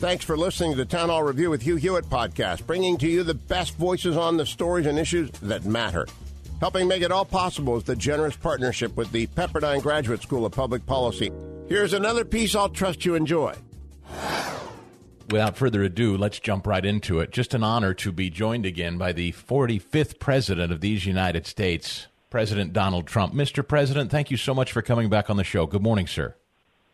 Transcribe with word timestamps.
Thanks 0.00 0.24
for 0.24 0.34
listening 0.34 0.70
to 0.70 0.78
the 0.78 0.86
Town 0.86 1.10
Hall 1.10 1.22
Review 1.22 1.50
with 1.50 1.60
Hugh 1.60 1.76
Hewitt 1.76 2.06
podcast, 2.06 2.66
bringing 2.66 2.96
to 2.96 3.06
you 3.06 3.22
the 3.22 3.34
best 3.34 3.76
voices 3.76 4.16
on 4.16 4.38
the 4.38 4.46
stories 4.46 4.86
and 4.86 4.98
issues 4.98 5.28
that 5.42 5.66
matter. 5.66 6.06
Helping 6.58 6.88
make 6.88 7.02
it 7.02 7.12
all 7.12 7.26
possible 7.26 7.76
is 7.76 7.84
the 7.84 7.94
generous 7.94 8.34
partnership 8.34 8.96
with 8.96 9.12
the 9.12 9.26
Pepperdine 9.26 9.82
Graduate 9.82 10.22
School 10.22 10.46
of 10.46 10.52
Public 10.52 10.86
Policy. 10.86 11.30
Here's 11.68 11.92
another 11.92 12.24
piece 12.24 12.54
I'll 12.54 12.70
trust 12.70 13.04
you 13.04 13.14
enjoy. 13.14 13.54
Without 15.28 15.58
further 15.58 15.82
ado, 15.82 16.16
let's 16.16 16.40
jump 16.40 16.66
right 16.66 16.86
into 16.86 17.20
it. 17.20 17.30
Just 17.30 17.52
an 17.52 17.62
honor 17.62 17.92
to 17.92 18.10
be 18.10 18.30
joined 18.30 18.64
again 18.64 18.96
by 18.96 19.12
the 19.12 19.32
45th 19.32 20.18
President 20.18 20.72
of 20.72 20.80
these 20.80 21.04
United 21.04 21.46
States, 21.46 22.06
President 22.30 22.72
Donald 22.72 23.06
Trump. 23.06 23.34
Mr. 23.34 23.68
President, 23.68 24.10
thank 24.10 24.30
you 24.30 24.38
so 24.38 24.54
much 24.54 24.72
for 24.72 24.80
coming 24.80 25.10
back 25.10 25.28
on 25.28 25.36
the 25.36 25.44
show. 25.44 25.66
Good 25.66 25.82
morning, 25.82 26.06
sir. 26.06 26.36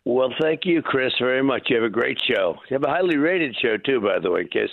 Well, 0.07 0.33
thank 0.39 0.61
you, 0.63 0.81
Chris, 0.81 1.11
very 1.19 1.43
much. 1.43 1.63
You 1.69 1.75
have 1.75 1.83
a 1.83 1.89
great 1.89 2.17
show. 2.25 2.55
You 2.69 2.75
have 2.75 2.83
a 2.85 2.87
highly 2.87 3.17
rated 3.17 3.57
show 3.61 3.75
too, 3.75 3.99
by 3.99 4.19
the 4.19 4.31
way, 4.31 4.41
in 4.41 4.47
case 4.47 4.69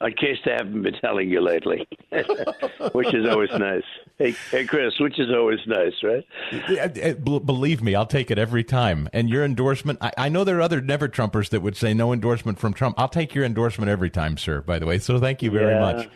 in 0.00 0.12
case 0.14 0.36
they 0.44 0.50
haven't 0.50 0.82
been 0.82 0.94
telling 0.94 1.30
you 1.30 1.40
lately, 1.40 1.86
which 2.92 3.14
is 3.14 3.24
always 3.30 3.50
nice. 3.56 3.84
Hey, 4.18 4.34
hey, 4.50 4.66
Chris, 4.66 4.92
which 4.98 5.20
is 5.20 5.28
always 5.30 5.60
nice, 5.68 5.92
right? 6.02 7.24
Believe 7.24 7.84
me, 7.84 7.94
I'll 7.94 8.04
take 8.04 8.32
it 8.32 8.38
every 8.38 8.64
time. 8.64 9.08
And 9.12 9.30
your 9.30 9.44
endorsement, 9.44 10.00
I, 10.02 10.10
I 10.18 10.28
know 10.28 10.42
there 10.42 10.58
are 10.58 10.62
other 10.62 10.80
never 10.80 11.08
Trumpers 11.08 11.50
that 11.50 11.62
would 11.62 11.76
say 11.76 11.94
no 11.94 12.12
endorsement 12.12 12.58
from 12.58 12.74
Trump. 12.74 12.96
I'll 12.98 13.08
take 13.08 13.32
your 13.32 13.44
endorsement 13.44 13.88
every 13.88 14.10
time, 14.10 14.36
sir. 14.36 14.60
By 14.60 14.80
the 14.80 14.86
way, 14.86 14.98
so 14.98 15.20
thank 15.20 15.40
you 15.40 15.52
very 15.52 15.72
Yeah. 15.72 15.80
much. 15.80 16.08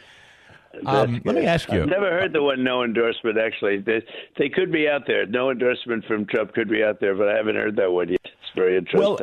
Um, 0.85 1.23
let 1.25 1.37
me 1.37 1.47
ask 1.47 1.71
you. 1.73 1.83
I've 1.83 1.89
never 1.89 2.11
heard 2.11 2.33
the 2.33 2.43
one 2.43 2.63
no 2.65 2.83
endorsement. 2.83 3.39
Actually, 3.39 3.79
they, 3.79 4.03
they 4.37 4.49
could 4.49 4.71
be 4.73 4.89
out 4.89 5.03
there. 5.07 5.27
No 5.27 5.51
endorsement 5.51 6.05
from 6.07 6.27
Trump 6.27 6.53
could 6.55 6.69
be 6.69 6.83
out 6.83 7.01
there, 7.01 7.15
but 7.15 7.29
I 7.29 7.37
haven't 7.37 7.57
heard 7.57 7.77
that 7.77 7.91
one 7.91 8.09
yet. 8.11 8.21
Very 8.59 8.77
interesting. 8.77 9.01
Well, 9.01 9.19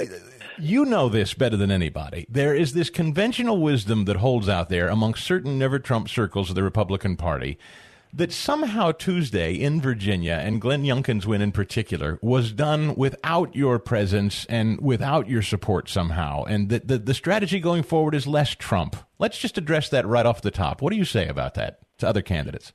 you 0.58 0.86
know 0.86 1.09
this 1.09 1.33
better 1.33 1.58
than 1.58 1.72
anybody. 1.72 2.25
There 2.30 2.55
is 2.55 2.73
this 2.73 2.89
conventional 2.89 3.61
wisdom 3.61 4.05
that 4.05 4.17
holds 4.17 4.47
out 4.47 4.69
there 4.69 4.88
among 4.88 5.16
certain 5.16 5.59
never 5.59 5.80
Trump 5.80 6.08
circles 6.09 6.50
of 6.50 6.55
the 6.55 6.64
Republican 6.64 7.17
Party 7.17 7.58
that 8.13 8.31
somehow 8.31 8.94
Tuesday 8.94 9.53
in 9.53 9.81
Virginia, 9.81 10.39
and 10.41 10.61
Glenn 10.61 10.83
Youngkin's 10.83 11.28
win 11.28 11.41
in 11.41 11.52
particular, 11.52 12.17
was 12.22 12.53
done 12.53 12.95
without 12.95 13.53
your 13.53 13.78
presence 13.78 14.45
and 14.45 14.80
without 14.80 15.28
your 15.28 15.41
support 15.41 15.89
somehow, 15.89 16.45
and 16.45 16.69
that 16.69 16.88
the, 16.88 16.97
the 16.97 17.13
strategy 17.13 17.59
going 17.59 17.83
forward 17.83 18.16
is 18.16 18.25
less 18.25 18.56
Trump. 18.56 18.95
Let's 19.19 19.38
just 19.38 19.58
address 19.58 19.89
that 19.89 20.08
right 20.08 20.25
off 20.25 20.41
the 20.41 20.52
top. 20.52 20.81
What 20.81 20.91
do 20.91 20.97
you 20.97 21.03
say 21.03 21.28
about 21.28 21.56
that 21.56 21.80
to 21.97 22.08
other 22.08 22.22
candidates? 22.22 22.72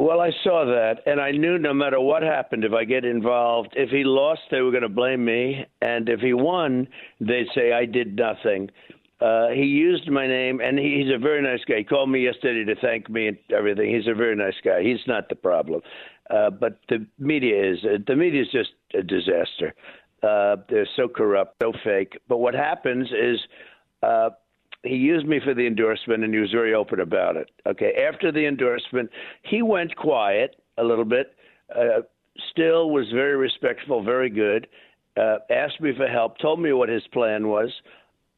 Well, 0.00 0.22
I 0.22 0.30
saw 0.42 0.64
that, 0.64 1.02
and 1.04 1.20
I 1.20 1.30
knew 1.30 1.58
no 1.58 1.74
matter 1.74 2.00
what 2.00 2.22
happened, 2.22 2.64
if 2.64 2.72
I 2.72 2.84
get 2.84 3.04
involved, 3.04 3.74
if 3.76 3.90
he 3.90 4.02
lost, 4.02 4.40
they 4.50 4.62
were 4.62 4.70
going 4.70 4.82
to 4.82 4.88
blame 4.88 5.22
me, 5.26 5.66
and 5.82 6.08
if 6.08 6.20
he 6.20 6.32
won, 6.32 6.88
they'd 7.20 7.48
say 7.54 7.72
I 7.72 7.84
did 7.84 8.16
nothing. 8.16 8.70
Uh, 9.20 9.48
he 9.48 9.64
used 9.64 10.08
my 10.08 10.26
name, 10.26 10.62
and 10.62 10.78
he, 10.78 11.02
he's 11.02 11.14
a 11.14 11.18
very 11.18 11.42
nice 11.42 11.62
guy. 11.68 11.76
He 11.76 11.84
called 11.84 12.08
me 12.08 12.24
yesterday 12.24 12.64
to 12.72 12.80
thank 12.80 13.10
me 13.10 13.28
and 13.28 13.36
everything. 13.54 13.94
He's 13.94 14.06
a 14.06 14.14
very 14.14 14.34
nice 14.34 14.54
guy. 14.64 14.82
He's 14.82 15.06
not 15.06 15.28
the 15.28 15.34
problem, 15.34 15.82
uh, 16.30 16.48
but 16.48 16.78
the 16.88 17.06
media 17.18 17.72
is. 17.72 17.84
Uh, 17.84 17.98
the 18.06 18.16
media 18.16 18.40
is 18.40 18.48
just 18.50 18.70
a 18.94 19.02
disaster. 19.02 19.74
Uh, 20.22 20.56
they're 20.70 20.88
so 20.96 21.08
corrupt, 21.08 21.56
so 21.62 21.74
fake. 21.84 22.18
But 22.26 22.38
what 22.38 22.54
happens 22.54 23.08
is. 23.08 23.38
Uh, 24.02 24.30
he 24.82 24.96
used 24.96 25.26
me 25.26 25.40
for 25.44 25.54
the 25.54 25.66
endorsement 25.66 26.24
and 26.24 26.32
he 26.32 26.40
was 26.40 26.50
very 26.50 26.74
open 26.74 27.00
about 27.00 27.36
it. 27.36 27.50
Okay, 27.66 27.92
after 28.08 28.32
the 28.32 28.46
endorsement, 28.46 29.10
he 29.42 29.62
went 29.62 29.94
quiet 29.96 30.56
a 30.78 30.84
little 30.84 31.04
bit. 31.04 31.34
Uh, 31.74 32.02
still 32.50 32.90
was 32.90 33.06
very 33.12 33.36
respectful, 33.36 34.02
very 34.02 34.30
good. 34.30 34.66
Uh, 35.16 35.38
asked 35.50 35.80
me 35.80 35.92
for 35.96 36.06
help, 36.06 36.38
told 36.38 36.60
me 36.60 36.72
what 36.72 36.88
his 36.88 37.02
plan 37.12 37.48
was. 37.48 37.70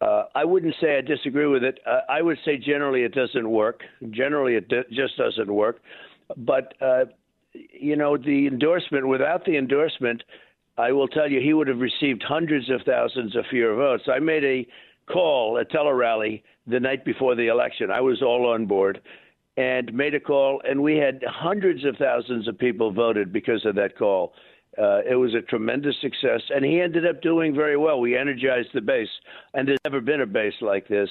Uh, 0.01 0.25
I 0.35 0.45
wouldn't 0.45 0.75
say 0.81 0.99
I 0.99 1.01
disagree 1.01 1.47
with 1.47 1.63
it. 1.63 1.79
Uh, 1.87 2.01
I 2.09 2.23
would 2.23 2.39
say 2.45 2.57
generally 2.57 3.03
it 3.03 3.15
doesn't 3.15 3.49
work. 3.49 3.83
Generally, 4.11 4.57
it 4.57 4.69
d- 4.69 4.83
just 4.91 5.17
doesn't 5.17 5.53
work. 5.53 5.81
But 6.37 6.75
uh, 6.81 7.05
you 7.53 7.95
know, 7.95 8.17
the 8.17 8.49
endorsement. 8.49 9.07
Without 9.07 9.45
the 9.45 9.57
endorsement, 9.57 10.25
I 10.77 10.91
will 10.91 11.07
tell 11.07 11.31
you, 11.31 11.41
he 11.41 11.53
would 11.53 11.69
have 11.69 11.79
received 11.79 12.25
hundreds 12.27 12.69
of 12.71 12.81
thousands 12.85 13.37
of 13.37 13.45
fewer 13.49 13.77
votes. 13.77 14.05
I 14.13 14.19
made 14.19 14.43
a 14.43 14.67
call, 15.11 15.57
a 15.57 15.65
tele-rally, 15.65 16.43
the 16.67 16.81
night 16.81 17.05
before 17.05 17.35
the 17.35 17.49
election. 17.49 17.91
I 17.91 18.01
was 18.01 18.23
all 18.23 18.47
on 18.47 18.67
board 18.67 19.01
and 19.57 19.93
made 19.93 20.15
a 20.15 20.21
call, 20.21 20.63
and 20.65 20.83
we 20.83 20.97
had 20.97 21.23
hundreds 21.27 21.85
of 21.85 21.97
thousands 21.97 22.49
of 22.49 22.59
people 22.59 22.93
voted 22.93 23.33
because 23.33 23.67
of 23.67 23.75
that 23.75 23.99
call. 23.99 24.33
Uh, 24.79 25.01
it 25.09 25.17
was 25.17 25.35
a 25.35 25.43
tremendous 25.43 25.95
success, 26.01 26.41
and 26.55 26.65
he 26.65 26.81
ended 26.81 27.07
up 27.07 27.21
doing 27.21 27.55
very 27.55 27.77
well. 27.77 28.01
We 28.01 28.17
energized 28.17 28.71
the 28.73 28.81
base, 28.81 29.11
and 29.53 29.69
there's 29.69 29.79
never 29.85 30.01
been 30.01 30.23
a 30.23 30.27
base 30.27 30.55
like 30.63 30.89
this. 30.89 31.11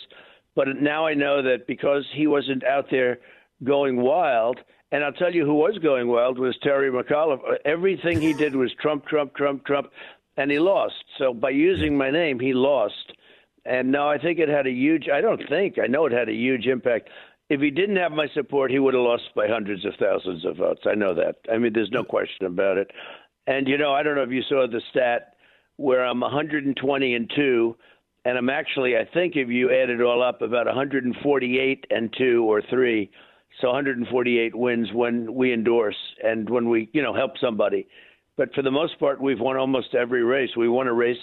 But 0.56 0.68
now 0.81 1.06
I 1.06 1.13
know 1.13 1.44
that 1.44 1.68
because 1.68 2.03
he 2.13 2.25
wasn't 2.25 2.63
out 2.63 2.88
there 2.90 3.19
going 3.63 4.01
wild, 4.01 4.59
and 4.91 5.03
I'll 5.03 5.13
tell 5.13 5.34
you 5.34 5.46
who 5.46 5.53
was 5.53 5.78
going 5.78 6.07
wild 6.07 6.40
was 6.40 6.57
Terry 6.63 6.91
McAuliffe. 6.91 7.40
Everything 7.63 8.19
he 8.19 8.34
did 8.34 8.56
was 8.56 8.74
Trump, 8.81 9.06
Trump, 9.06 9.35
Trump, 9.35 9.66
Trump, 9.66 9.91
and 10.38 10.50
he 10.50 10.57
lost. 10.57 11.03
So 11.19 11.34
by 11.34 11.51
using 11.51 11.96
my 11.96 12.09
name, 12.09 12.40
he 12.40 12.53
lost. 12.53 13.13
And 13.66 13.91
no, 13.91 14.09
I 14.09 14.17
think 14.17 14.39
it 14.39 14.49
had 14.49 14.67
a 14.67 14.72
huge. 14.72 15.07
I 15.13 15.22
don't 15.22 15.41
think. 15.47 15.77
I 15.81 15.88
know 15.88 16.05
it 16.05 16.11
had 16.11 16.29
a 16.29 16.33
huge 16.33 16.66
impact. 16.66 17.09
If 17.49 17.61
he 17.61 17.69
didn't 17.69 17.97
have 17.97 18.11
my 18.11 18.27
support, 18.33 18.72
he 18.72 18.79
would 18.79 18.94
have 18.94 19.03
lost 19.03 19.23
by 19.35 19.47
hundreds 19.47 19.85
of 19.85 19.94
thousands 19.99 20.45
of 20.45 20.57
votes. 20.57 20.81
I 20.85 20.95
know 20.95 21.13
that. 21.13 21.35
I 21.51 21.57
mean, 21.57 21.73
there's 21.73 21.91
no 21.91 22.03
question 22.03 22.45
about 22.45 22.77
it. 22.77 22.91
And 23.45 23.67
you 23.67 23.77
know, 23.77 23.94
I 23.94 24.03
don't 24.03 24.16
know 24.16 24.23
if 24.23 24.31
you 24.31 24.41
saw 24.47 24.66
the 24.67 24.81
stat 24.89 25.33
where 25.77 26.05
I'm 26.05 26.21
120 26.21 27.16
and 27.16 27.31
two, 27.35 27.75
and 28.23 28.38
I'm 28.38 28.50
actually, 28.50 28.95
I 28.95 29.05
think, 29.11 29.35
if 29.35 29.50
you 29.50 29.69
add 29.71 29.89
it 29.89 30.01
all 30.01 30.23
up, 30.23 30.41
about 30.41 30.67
148 30.67 31.85
and 31.89 32.13
two 32.17 32.45
or 32.45 32.61
three. 32.69 33.11
So 33.59 33.67
148 33.67 34.55
wins 34.55 34.88
when 34.94 35.33
we 35.33 35.53
endorse 35.53 35.97
and 36.23 36.50
when 36.50 36.69
we, 36.69 36.89
you 36.94 37.01
know, 37.01 37.13
help 37.13 37.31
somebody. 37.39 37.88
But 38.38 38.53
for 38.53 38.61
the 38.61 38.71
most 38.71 38.97
part, 39.00 39.21
we've 39.21 39.39
won 39.39 39.57
almost 39.57 39.94
every 39.94 40.23
race. 40.23 40.51
We 40.55 40.69
won 40.69 40.88
a 40.88 40.94
race 40.94 41.17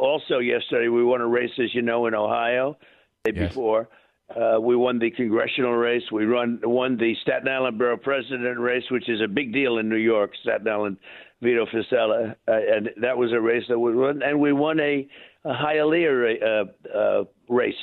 also 0.00 0.38
yesterday. 0.38 0.88
We 0.88 1.04
won 1.04 1.20
a 1.20 1.26
race, 1.26 1.50
as 1.62 1.74
you 1.74 1.82
know, 1.82 2.06
in 2.06 2.14
Ohio 2.14 2.76
the 3.24 3.32
day 3.32 3.40
Yes. 3.40 3.48
before. 3.50 3.88
Uh, 4.34 4.58
we 4.60 4.76
won 4.76 4.98
the 4.98 5.10
congressional 5.10 5.74
race. 5.74 6.04
We 6.12 6.24
run, 6.24 6.60
won 6.62 6.96
the 6.96 7.14
Staten 7.22 7.48
Island 7.48 7.78
Borough 7.78 7.96
President 7.96 8.58
race, 8.58 8.84
which 8.90 9.08
is 9.08 9.20
a 9.20 9.26
big 9.28 9.52
deal 9.52 9.78
in 9.78 9.88
New 9.88 9.96
York. 9.96 10.30
Staten 10.42 10.68
Island, 10.68 10.96
Vito 11.42 11.66
Fossella, 11.66 12.36
uh, 12.46 12.52
and 12.52 12.90
that 13.02 13.16
was 13.18 13.32
a 13.32 13.40
race 13.40 13.64
that 13.68 13.78
we 13.78 13.94
won. 13.94 14.22
And 14.22 14.40
we 14.40 14.52
won 14.52 14.78
a, 14.78 15.08
a 15.44 15.52
Hialeah 15.52 16.42
uh, 16.42 16.96
uh, 16.96 17.24
race, 17.48 17.74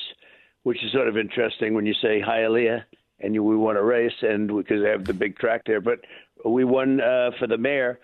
which 0.63 0.81
is 0.83 0.91
sort 0.93 1.09
of 1.09 1.17
interesting 1.17 1.73
when 1.73 1.85
you 1.85 1.93
say 2.01 2.21
Hialeah 2.21 2.83
and 3.19 3.33
you, 3.33 3.43
we 3.43 3.57
won 3.57 3.75
a 3.75 3.83
race, 3.83 4.13
and 4.21 4.47
because 4.47 4.81
they 4.83 4.89
have 4.89 5.05
the 5.05 5.13
big 5.13 5.37
track 5.37 5.63
there. 5.65 5.81
But 5.81 5.99
we 6.45 6.63
won 6.63 7.01
uh, 7.01 7.31
for 7.39 7.47
the 7.47 7.57
mayor. 7.57 7.99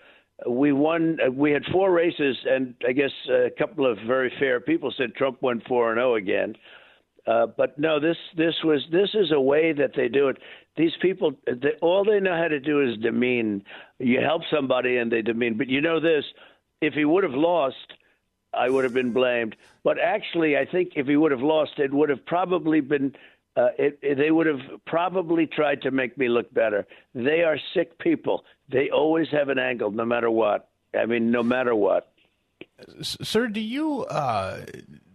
We 0.46 0.72
won. 0.72 1.18
Uh, 1.24 1.30
we 1.30 1.52
had 1.52 1.62
four 1.72 1.92
races, 1.92 2.36
and 2.44 2.74
I 2.86 2.92
guess 2.92 3.12
a 3.30 3.50
couple 3.56 3.90
of 3.90 3.98
very 4.06 4.32
fair 4.38 4.60
people 4.60 4.92
said 4.96 5.14
Trump 5.14 5.40
won 5.40 5.62
four 5.68 5.92
and 5.92 5.98
zero 5.98 6.16
again. 6.16 6.56
Uh, 7.26 7.46
but 7.46 7.78
no, 7.78 8.00
this 8.00 8.16
this 8.36 8.54
was 8.64 8.82
this 8.90 9.10
is 9.14 9.30
a 9.32 9.40
way 9.40 9.72
that 9.72 9.92
they 9.96 10.08
do 10.08 10.28
it. 10.28 10.38
These 10.76 10.92
people, 11.00 11.32
they, 11.46 11.72
all 11.80 12.04
they 12.04 12.20
know 12.20 12.36
how 12.36 12.48
to 12.48 12.60
do 12.60 12.82
is 12.82 12.98
demean. 12.98 13.62
You 13.98 14.20
help 14.20 14.42
somebody 14.52 14.98
and 14.98 15.10
they 15.10 15.22
demean. 15.22 15.56
But 15.56 15.68
you 15.68 15.80
know 15.80 16.00
this: 16.00 16.24
if 16.80 16.94
he 16.94 17.04
would 17.04 17.22
have 17.22 17.32
lost, 17.32 17.94
I 18.52 18.68
would 18.68 18.84
have 18.84 18.92
been 18.92 19.12
blamed. 19.12 19.56
But 19.84 19.98
actually, 19.98 20.56
I 20.56 20.66
think 20.66 20.92
if 20.96 21.06
he 21.06 21.16
would 21.16 21.30
have 21.30 21.42
lost, 21.42 21.78
it 21.78 21.92
would 21.92 22.10
have 22.10 22.26
probably 22.26 22.80
been. 22.80 23.14
Uh, 23.56 23.68
it, 23.78 23.98
it, 24.02 24.16
they 24.16 24.30
would 24.30 24.46
have 24.46 24.60
probably 24.86 25.46
tried 25.46 25.80
to 25.82 25.90
make 25.90 26.18
me 26.18 26.28
look 26.28 26.52
better. 26.52 26.86
They 27.14 27.42
are 27.42 27.58
sick 27.72 27.98
people. 27.98 28.44
They 28.68 28.90
always 28.90 29.28
have 29.30 29.48
an 29.48 29.58
angle, 29.58 29.90
no 29.90 30.04
matter 30.04 30.30
what. 30.30 30.68
I 30.98 31.06
mean, 31.06 31.30
no 31.30 31.42
matter 31.42 31.74
what. 31.74 32.12
Sir, 33.00 33.46
do 33.48 33.60
you 33.60 34.04
uh, 34.04 34.64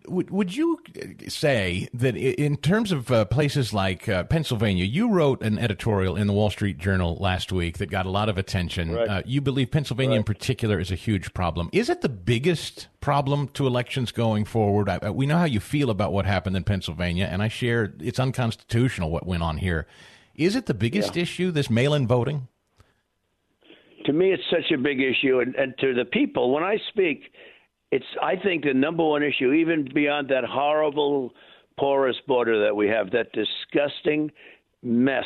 would, 0.07 0.29
would 0.29 0.55
you 0.55 0.79
say 1.27 1.87
that 1.93 2.15
in 2.15 2.57
terms 2.57 2.91
of 2.91 3.11
uh, 3.11 3.25
places 3.25 3.73
like 3.73 4.07
uh, 4.07 4.23
Pennsylvania, 4.23 4.85
you 4.85 5.11
wrote 5.11 5.41
an 5.41 5.59
editorial 5.59 6.15
in 6.15 6.27
the 6.27 6.33
Wall 6.33 6.49
Street 6.49 6.77
Journal 6.77 7.17
last 7.19 7.51
week 7.51 7.77
that 7.77 7.89
got 7.89 8.05
a 8.05 8.09
lot 8.09 8.29
of 8.29 8.37
attention. 8.37 8.93
Right. 8.93 9.07
Uh, 9.07 9.21
you 9.25 9.41
believe 9.41 9.71
Pennsylvania 9.71 10.11
right. 10.11 10.17
in 10.17 10.23
particular 10.23 10.79
is 10.79 10.91
a 10.91 10.95
huge 10.95 11.33
problem. 11.33 11.69
Is 11.73 11.89
it 11.89 12.01
the 12.01 12.09
biggest 12.09 12.87
problem 13.01 13.47
to 13.49 13.67
elections 13.67 14.11
going 14.11 14.45
forward? 14.45 14.89
I, 14.89 15.09
we 15.09 15.25
know 15.25 15.37
how 15.37 15.45
you 15.45 15.59
feel 15.59 15.89
about 15.89 16.13
what 16.13 16.25
happened 16.25 16.55
in 16.55 16.63
Pennsylvania, 16.63 17.27
and 17.29 17.41
I 17.41 17.47
share 17.47 17.93
it's 17.99 18.19
unconstitutional 18.19 19.11
what 19.11 19.25
went 19.25 19.43
on 19.43 19.57
here. 19.57 19.87
Is 20.35 20.55
it 20.55 20.67
the 20.67 20.73
biggest 20.73 21.15
yeah. 21.15 21.23
issue, 21.23 21.51
this 21.51 21.69
mail 21.69 21.93
in 21.93 22.07
voting? 22.07 22.47
To 24.05 24.13
me, 24.13 24.31
it's 24.31 24.43
such 24.49 24.71
a 24.71 24.77
big 24.77 25.01
issue. 25.01 25.39
And, 25.39 25.53
and 25.55 25.73
to 25.79 25.93
the 25.93 26.05
people, 26.05 26.53
when 26.53 26.63
I 26.63 26.77
speak, 26.89 27.31
it's 27.91 28.05
I 28.21 28.35
think 28.35 28.63
the 28.63 28.73
number 28.73 29.03
one 29.03 29.23
issue, 29.23 29.51
even 29.53 29.87
beyond 29.93 30.29
that 30.29 30.43
horrible 30.43 31.33
porous 31.77 32.17
border 32.27 32.63
that 32.63 32.75
we 32.75 32.87
have, 32.87 33.11
that 33.11 33.27
disgusting 33.33 34.31
mess 34.83 35.25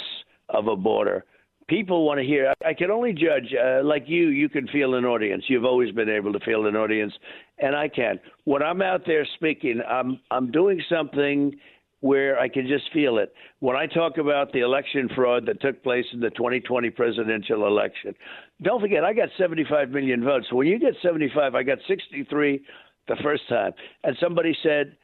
of 0.49 0.67
a 0.67 0.75
border. 0.75 1.25
People 1.67 2.05
want 2.05 2.19
to 2.19 2.25
hear. 2.25 2.53
I 2.65 2.73
can 2.73 2.91
only 2.91 3.13
judge, 3.13 3.53
uh, 3.53 3.83
like 3.83 4.03
you. 4.05 4.27
You 4.27 4.49
can 4.49 4.67
feel 4.67 4.95
an 4.95 5.05
audience. 5.05 5.45
You've 5.47 5.63
always 5.63 5.91
been 5.91 6.09
able 6.09 6.33
to 6.33 6.39
feel 6.41 6.67
an 6.67 6.75
audience, 6.75 7.13
and 7.59 7.75
I 7.75 7.87
can. 7.87 8.19
When 8.43 8.61
I'm 8.61 8.81
out 8.81 9.03
there 9.05 9.25
speaking, 9.35 9.81
I'm 9.87 10.19
I'm 10.29 10.51
doing 10.51 10.81
something 10.89 11.53
where 12.03 12.37
I 12.37 12.49
can 12.49 12.67
just 12.67 12.91
feel 12.91 13.17
it. 13.17 13.33
When 13.59 13.77
I 13.77 13.85
talk 13.85 14.17
about 14.17 14.51
the 14.51 14.59
election 14.59 15.07
fraud 15.15 15.45
that 15.45 15.61
took 15.61 15.81
place 15.83 16.03
in 16.11 16.19
the 16.19 16.31
2020 16.31 16.89
presidential 16.89 17.65
election, 17.65 18.13
don't 18.61 18.81
forget, 18.81 19.05
I 19.05 19.13
got 19.13 19.29
75 19.37 19.89
million 19.89 20.21
votes. 20.21 20.51
When 20.51 20.67
you 20.67 20.77
get 20.79 20.95
75, 21.01 21.55
I 21.55 21.63
got 21.63 21.77
63 21.87 22.61
the 23.07 23.15
first 23.23 23.47
time. 23.47 23.71
And 24.03 24.17
somebody 24.19 24.53
said, 24.61 24.97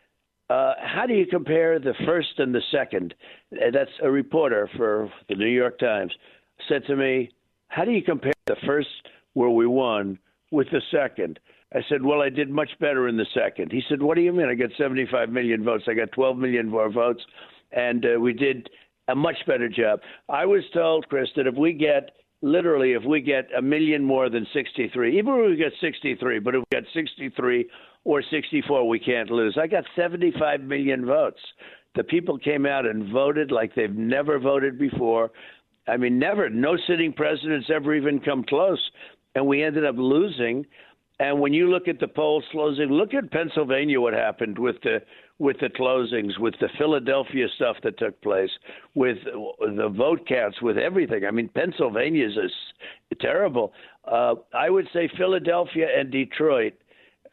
uh, 0.49 0.73
how 0.83 1.05
do 1.07 1.13
you 1.13 1.25
compare 1.25 1.79
the 1.79 1.93
first 2.05 2.37
and 2.37 2.53
the 2.53 2.61
second? 2.69 3.13
That's 3.49 3.91
a 4.03 4.11
reporter 4.11 4.69
for 4.75 5.09
the 5.29 5.35
New 5.35 5.47
York 5.47 5.79
Times 5.79 6.11
said 6.67 6.85
to 6.87 6.97
me, 6.97 7.31
how 7.69 7.85
do 7.85 7.91
you 7.91 8.03
compare 8.03 8.33
the 8.47 8.57
first 8.67 8.89
where 9.35 9.49
we 9.49 9.67
won 9.67 10.19
with 10.51 10.67
the 10.69 10.81
second? 10.91 11.39
I 11.73 11.79
said, 11.87 12.03
Well, 12.03 12.21
I 12.21 12.29
did 12.29 12.49
much 12.49 12.71
better 12.79 13.07
in 13.07 13.17
the 13.17 13.27
second. 13.33 13.71
He 13.71 13.81
said, 13.89 14.01
What 14.01 14.15
do 14.15 14.21
you 14.21 14.33
mean? 14.33 14.47
I 14.49 14.55
got 14.55 14.69
75 14.77 15.29
million 15.29 15.63
votes. 15.63 15.85
I 15.87 15.93
got 15.93 16.11
12 16.11 16.37
million 16.37 16.69
more 16.69 16.91
votes, 16.91 17.23
and 17.71 18.05
uh, 18.05 18.19
we 18.19 18.33
did 18.33 18.69
a 19.07 19.15
much 19.15 19.37
better 19.47 19.69
job. 19.69 19.99
I 20.27 20.45
was 20.45 20.63
told, 20.73 21.07
Chris, 21.09 21.29
that 21.35 21.47
if 21.47 21.55
we 21.55 21.73
get 21.73 22.11
literally, 22.41 22.93
if 22.93 23.03
we 23.03 23.21
get 23.21 23.47
a 23.57 23.61
million 23.61 24.03
more 24.03 24.29
than 24.29 24.47
63, 24.53 25.17
even 25.17 25.33
if 25.33 25.49
we 25.51 25.55
get 25.57 25.73
63, 25.81 26.39
but 26.39 26.55
if 26.55 26.59
we 26.59 26.77
get 26.77 26.85
63 26.93 27.69
or 28.05 28.23
64, 28.23 28.87
we 28.87 28.99
can't 28.99 29.29
lose. 29.29 29.57
I 29.61 29.67
got 29.67 29.83
75 29.95 30.61
million 30.61 31.05
votes. 31.05 31.39
The 31.95 32.03
people 32.03 32.37
came 32.37 32.65
out 32.65 32.85
and 32.85 33.11
voted 33.11 33.51
like 33.51 33.75
they've 33.75 33.95
never 33.95 34.39
voted 34.39 34.77
before. 34.79 35.31
I 35.87 35.97
mean, 35.97 36.19
never. 36.19 36.49
No 36.49 36.77
sitting 36.87 37.13
president's 37.13 37.69
ever 37.73 37.93
even 37.95 38.19
come 38.19 38.43
close. 38.43 38.79
And 39.35 39.47
we 39.47 39.63
ended 39.63 39.85
up 39.85 39.95
losing 39.97 40.65
and 41.19 41.39
when 41.39 41.53
you 41.53 41.69
look 41.69 41.87
at 41.87 41.99
the 41.99 42.07
polls 42.07 42.45
closing, 42.51 42.89
look 42.89 43.13
at 43.13 43.29
Pennsylvania. 43.31 43.99
What 43.99 44.13
happened 44.13 44.57
with 44.57 44.77
the 44.83 45.01
with 45.37 45.57
the 45.59 45.67
closings, 45.69 46.37
with 46.39 46.53
the 46.59 46.69
Philadelphia 46.77 47.47
stuff 47.55 47.77
that 47.83 47.97
took 47.97 48.19
place, 48.21 48.49
with 48.93 49.17
the 49.23 49.93
vote 49.95 50.25
counts, 50.27 50.61
with 50.61 50.77
everything. 50.77 51.25
I 51.25 51.31
mean, 51.31 51.49
Pennsylvania 51.49 52.27
is 52.27 52.51
terrible. 53.19 53.73
Uh, 54.05 54.35
I 54.53 54.69
would 54.69 54.87
say 54.93 55.09
Philadelphia 55.17 55.87
and 55.97 56.11
Detroit, 56.11 56.73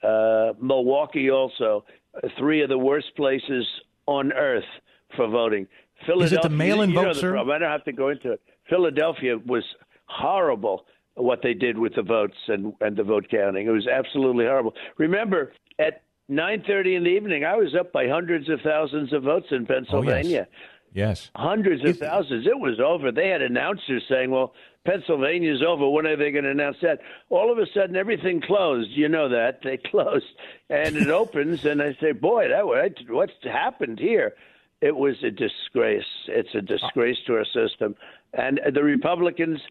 uh, 0.03 0.53
Milwaukee 0.61 1.31
also, 1.31 1.85
three 2.39 2.63
of 2.63 2.69
the 2.69 2.79
worst 2.79 3.15
places 3.17 3.67
on 4.07 4.33
earth 4.33 4.65
for 5.17 5.29
voting. 5.29 5.67
Philadelphia, 6.07 6.39
is 6.39 6.45
it 6.45 6.49
the 6.49 6.55
mail-in 6.55 6.93
vote, 6.93 7.17
sir? 7.17 7.37
I 7.37 7.45
don't 7.45 7.63
have 7.63 7.85
to 7.85 7.93
go 7.93 8.11
into 8.11 8.33
it. 8.33 8.41
Philadelphia 8.69 9.39
was 9.47 9.65
horrible 10.07 10.87
what 11.17 11.43
they 11.43 11.55
did 11.55 11.79
with 11.79 11.95
the 11.95 12.03
votes 12.03 12.37
and, 12.49 12.75
and 12.81 12.97
the 12.97 13.03
vote 13.03 13.27
counting. 13.31 13.67
It 13.67 13.71
was 13.71 13.87
absolutely 13.87 14.45
horrible. 14.45 14.75
Remember, 14.99 15.53
at 15.79 16.03
9:30 16.31 16.97
in 16.97 17.05
the 17.05 17.11
evening, 17.11 17.45
I 17.45 17.57
was 17.57 17.75
up 17.75 17.93
by 17.93 18.09
hundreds 18.09 18.49
of 18.49 18.61
thousands 18.61 19.13
of 19.13 19.23
votes 19.23 19.47
in 19.51 19.67
Pennsylvania. 19.67 20.47
Oh, 20.49 20.53
yes. 20.53 20.71
Yes. 20.93 21.31
Hundreds 21.37 21.87
of 21.87 21.99
thousands. 21.99 22.47
It 22.47 22.59
was 22.59 22.81
over. 22.81 23.13
They 23.13 23.29
had 23.29 23.43
announcers 23.43 24.03
saying, 24.09 24.31
well, 24.31 24.55
Pennsylvania's 24.87 25.63
over. 25.63 25.91
When 25.91 26.07
are 26.07 26.17
they 26.17 26.31
going 26.31 26.45
to 26.45 26.51
announce 26.51 26.79
that? 26.81 27.01
All 27.29 27.53
of 27.53 27.59
a 27.59 27.67
sudden, 27.75 27.97
everything 27.97 28.41
closed. 28.41 28.91
You 28.93 29.09
know 29.09 29.29
that. 29.29 29.61
They 29.63 29.77
closed. 29.77 30.25
And 30.71 30.97
it 30.97 31.09
opens, 31.23 31.67
and 31.67 31.83
I 31.83 31.95
say, 32.01 32.13
boy, 32.13 32.49
that 32.49 32.67
what's 33.11 33.33
happened 33.43 33.99
here? 33.99 34.37
It 34.81 34.97
was 34.97 35.17
a 35.23 35.31
disgrace. 35.31 36.05
It's 36.29 36.55
a 36.55 36.63
disgrace 36.63 37.19
to 37.27 37.35
our 37.35 37.45
system. 37.45 37.95
And 38.33 38.61
the 38.73 38.83
Republicans– 38.83 39.61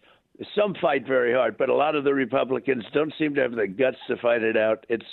some 0.55 0.75
fight 0.81 1.07
very 1.07 1.33
hard, 1.33 1.57
but 1.57 1.69
a 1.69 1.75
lot 1.75 1.95
of 1.95 2.03
the 2.03 2.13
Republicans 2.13 2.83
don't 2.93 3.13
seem 3.17 3.35
to 3.35 3.41
have 3.41 3.53
the 3.53 3.67
guts 3.67 3.97
to 4.07 4.17
fight 4.17 4.43
it 4.43 4.57
out. 4.57 4.85
It's 4.89 5.05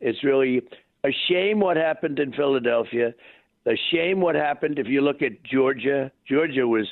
it's 0.00 0.22
really 0.24 0.62
a 1.04 1.10
shame 1.28 1.60
what 1.60 1.76
happened 1.76 2.18
in 2.18 2.32
Philadelphia. 2.32 3.14
A 3.66 3.74
shame 3.92 4.20
what 4.20 4.34
happened 4.34 4.78
if 4.78 4.86
you 4.88 5.00
look 5.00 5.22
at 5.22 5.42
Georgia. 5.44 6.10
Georgia 6.28 6.66
was 6.66 6.86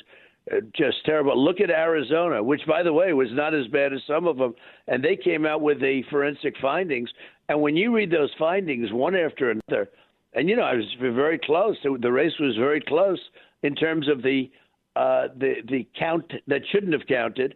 uh, 0.51 0.57
just 0.75 1.05
terrible. 1.05 1.41
Look 1.41 1.61
at 1.61 1.69
Arizona, 1.69 2.41
which 2.41 2.61
by 2.67 2.83
the 2.83 2.93
way 2.93 3.13
was 3.13 3.29
not 3.31 3.53
as 3.53 3.67
bad 3.67 3.93
as 3.93 4.01
some 4.07 4.27
of 4.27 4.37
them, 4.37 4.55
and 4.87 5.03
they 5.03 5.15
came 5.15 5.45
out 5.45 5.61
with 5.61 5.79
the 5.79 6.03
forensic 6.09 6.55
findings. 6.61 7.09
And 7.49 7.61
when 7.61 7.75
you 7.75 7.93
read 7.93 8.11
those 8.11 8.31
findings 8.39 8.91
one 8.91 9.15
after 9.15 9.51
another, 9.51 9.89
and 10.33 10.49
you 10.49 10.55
know 10.55 10.63
I 10.63 10.75
was 10.75 10.85
very 10.99 11.37
close. 11.37 11.77
The 11.83 12.11
race 12.11 12.33
was 12.39 12.55
very 12.55 12.81
close 12.81 13.19
in 13.61 13.75
terms 13.75 14.09
of 14.09 14.23
the 14.23 14.49
uh, 14.95 15.27
the 15.37 15.55
the 15.69 15.87
count 15.97 16.31
that 16.47 16.61
shouldn't 16.71 16.93
have 16.93 17.07
counted, 17.07 17.55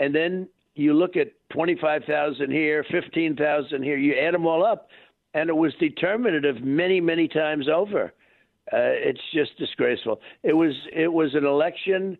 and 0.00 0.14
then 0.14 0.48
you 0.74 0.92
look 0.92 1.16
at 1.16 1.32
twenty 1.50 1.76
five 1.80 2.02
thousand 2.04 2.50
here, 2.50 2.84
fifteen 2.90 3.36
thousand 3.36 3.82
here. 3.82 3.96
You 3.96 4.14
add 4.14 4.34
them 4.34 4.46
all 4.46 4.64
up, 4.64 4.88
and 5.32 5.48
it 5.48 5.56
was 5.56 5.72
determinative 5.80 6.62
many 6.62 7.00
many 7.00 7.28
times 7.28 7.68
over. 7.68 8.12
Uh, 8.72 8.96
it's 8.96 9.20
just 9.32 9.56
disgraceful. 9.58 10.20
It 10.42 10.54
was 10.54 10.72
it 10.92 11.12
was 11.12 11.34
an 11.34 11.44
election. 11.44 12.18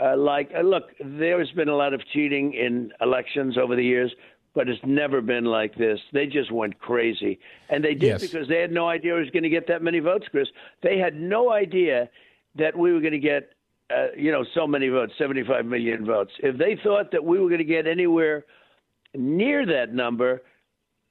Uh, 0.00 0.16
like 0.16 0.50
uh, 0.56 0.62
look, 0.62 0.84
there's 1.04 1.50
been 1.52 1.68
a 1.68 1.76
lot 1.76 1.94
of 1.94 2.00
cheating 2.12 2.54
in 2.54 2.92
elections 3.00 3.58
over 3.58 3.76
the 3.76 3.84
years, 3.84 4.10
but 4.54 4.68
it's 4.68 4.80
never 4.84 5.20
been 5.20 5.44
like 5.44 5.74
this. 5.76 6.00
They 6.12 6.26
just 6.26 6.50
went 6.50 6.78
crazy, 6.78 7.38
and 7.68 7.84
they 7.84 7.94
did 7.94 8.20
yes. 8.20 8.20
because 8.20 8.48
they 8.48 8.60
had 8.60 8.72
no 8.72 8.88
idea 8.88 9.16
it 9.16 9.20
was 9.20 9.30
going 9.30 9.42
to 9.42 9.50
get 9.50 9.66
that 9.68 9.82
many 9.82 10.00
votes, 10.00 10.26
Chris. 10.30 10.48
They 10.82 10.98
had 10.98 11.18
no 11.18 11.52
idea 11.52 12.08
that 12.56 12.76
we 12.76 12.92
were 12.92 13.00
going 13.00 13.12
to 13.12 13.18
get 13.18 13.50
uh, 13.90 14.06
you 14.16 14.32
know, 14.32 14.44
so 14.54 14.66
many 14.66 14.88
votes, 14.88 15.12
75 15.18 15.66
million 15.66 16.04
votes. 16.04 16.32
If 16.38 16.56
they 16.58 16.78
thought 16.82 17.10
that 17.12 17.24
we 17.24 17.38
were 17.38 17.48
going 17.48 17.58
to 17.58 17.64
get 17.64 17.86
anywhere 17.86 18.44
near 19.14 19.66
that 19.66 19.92
number, 19.92 20.42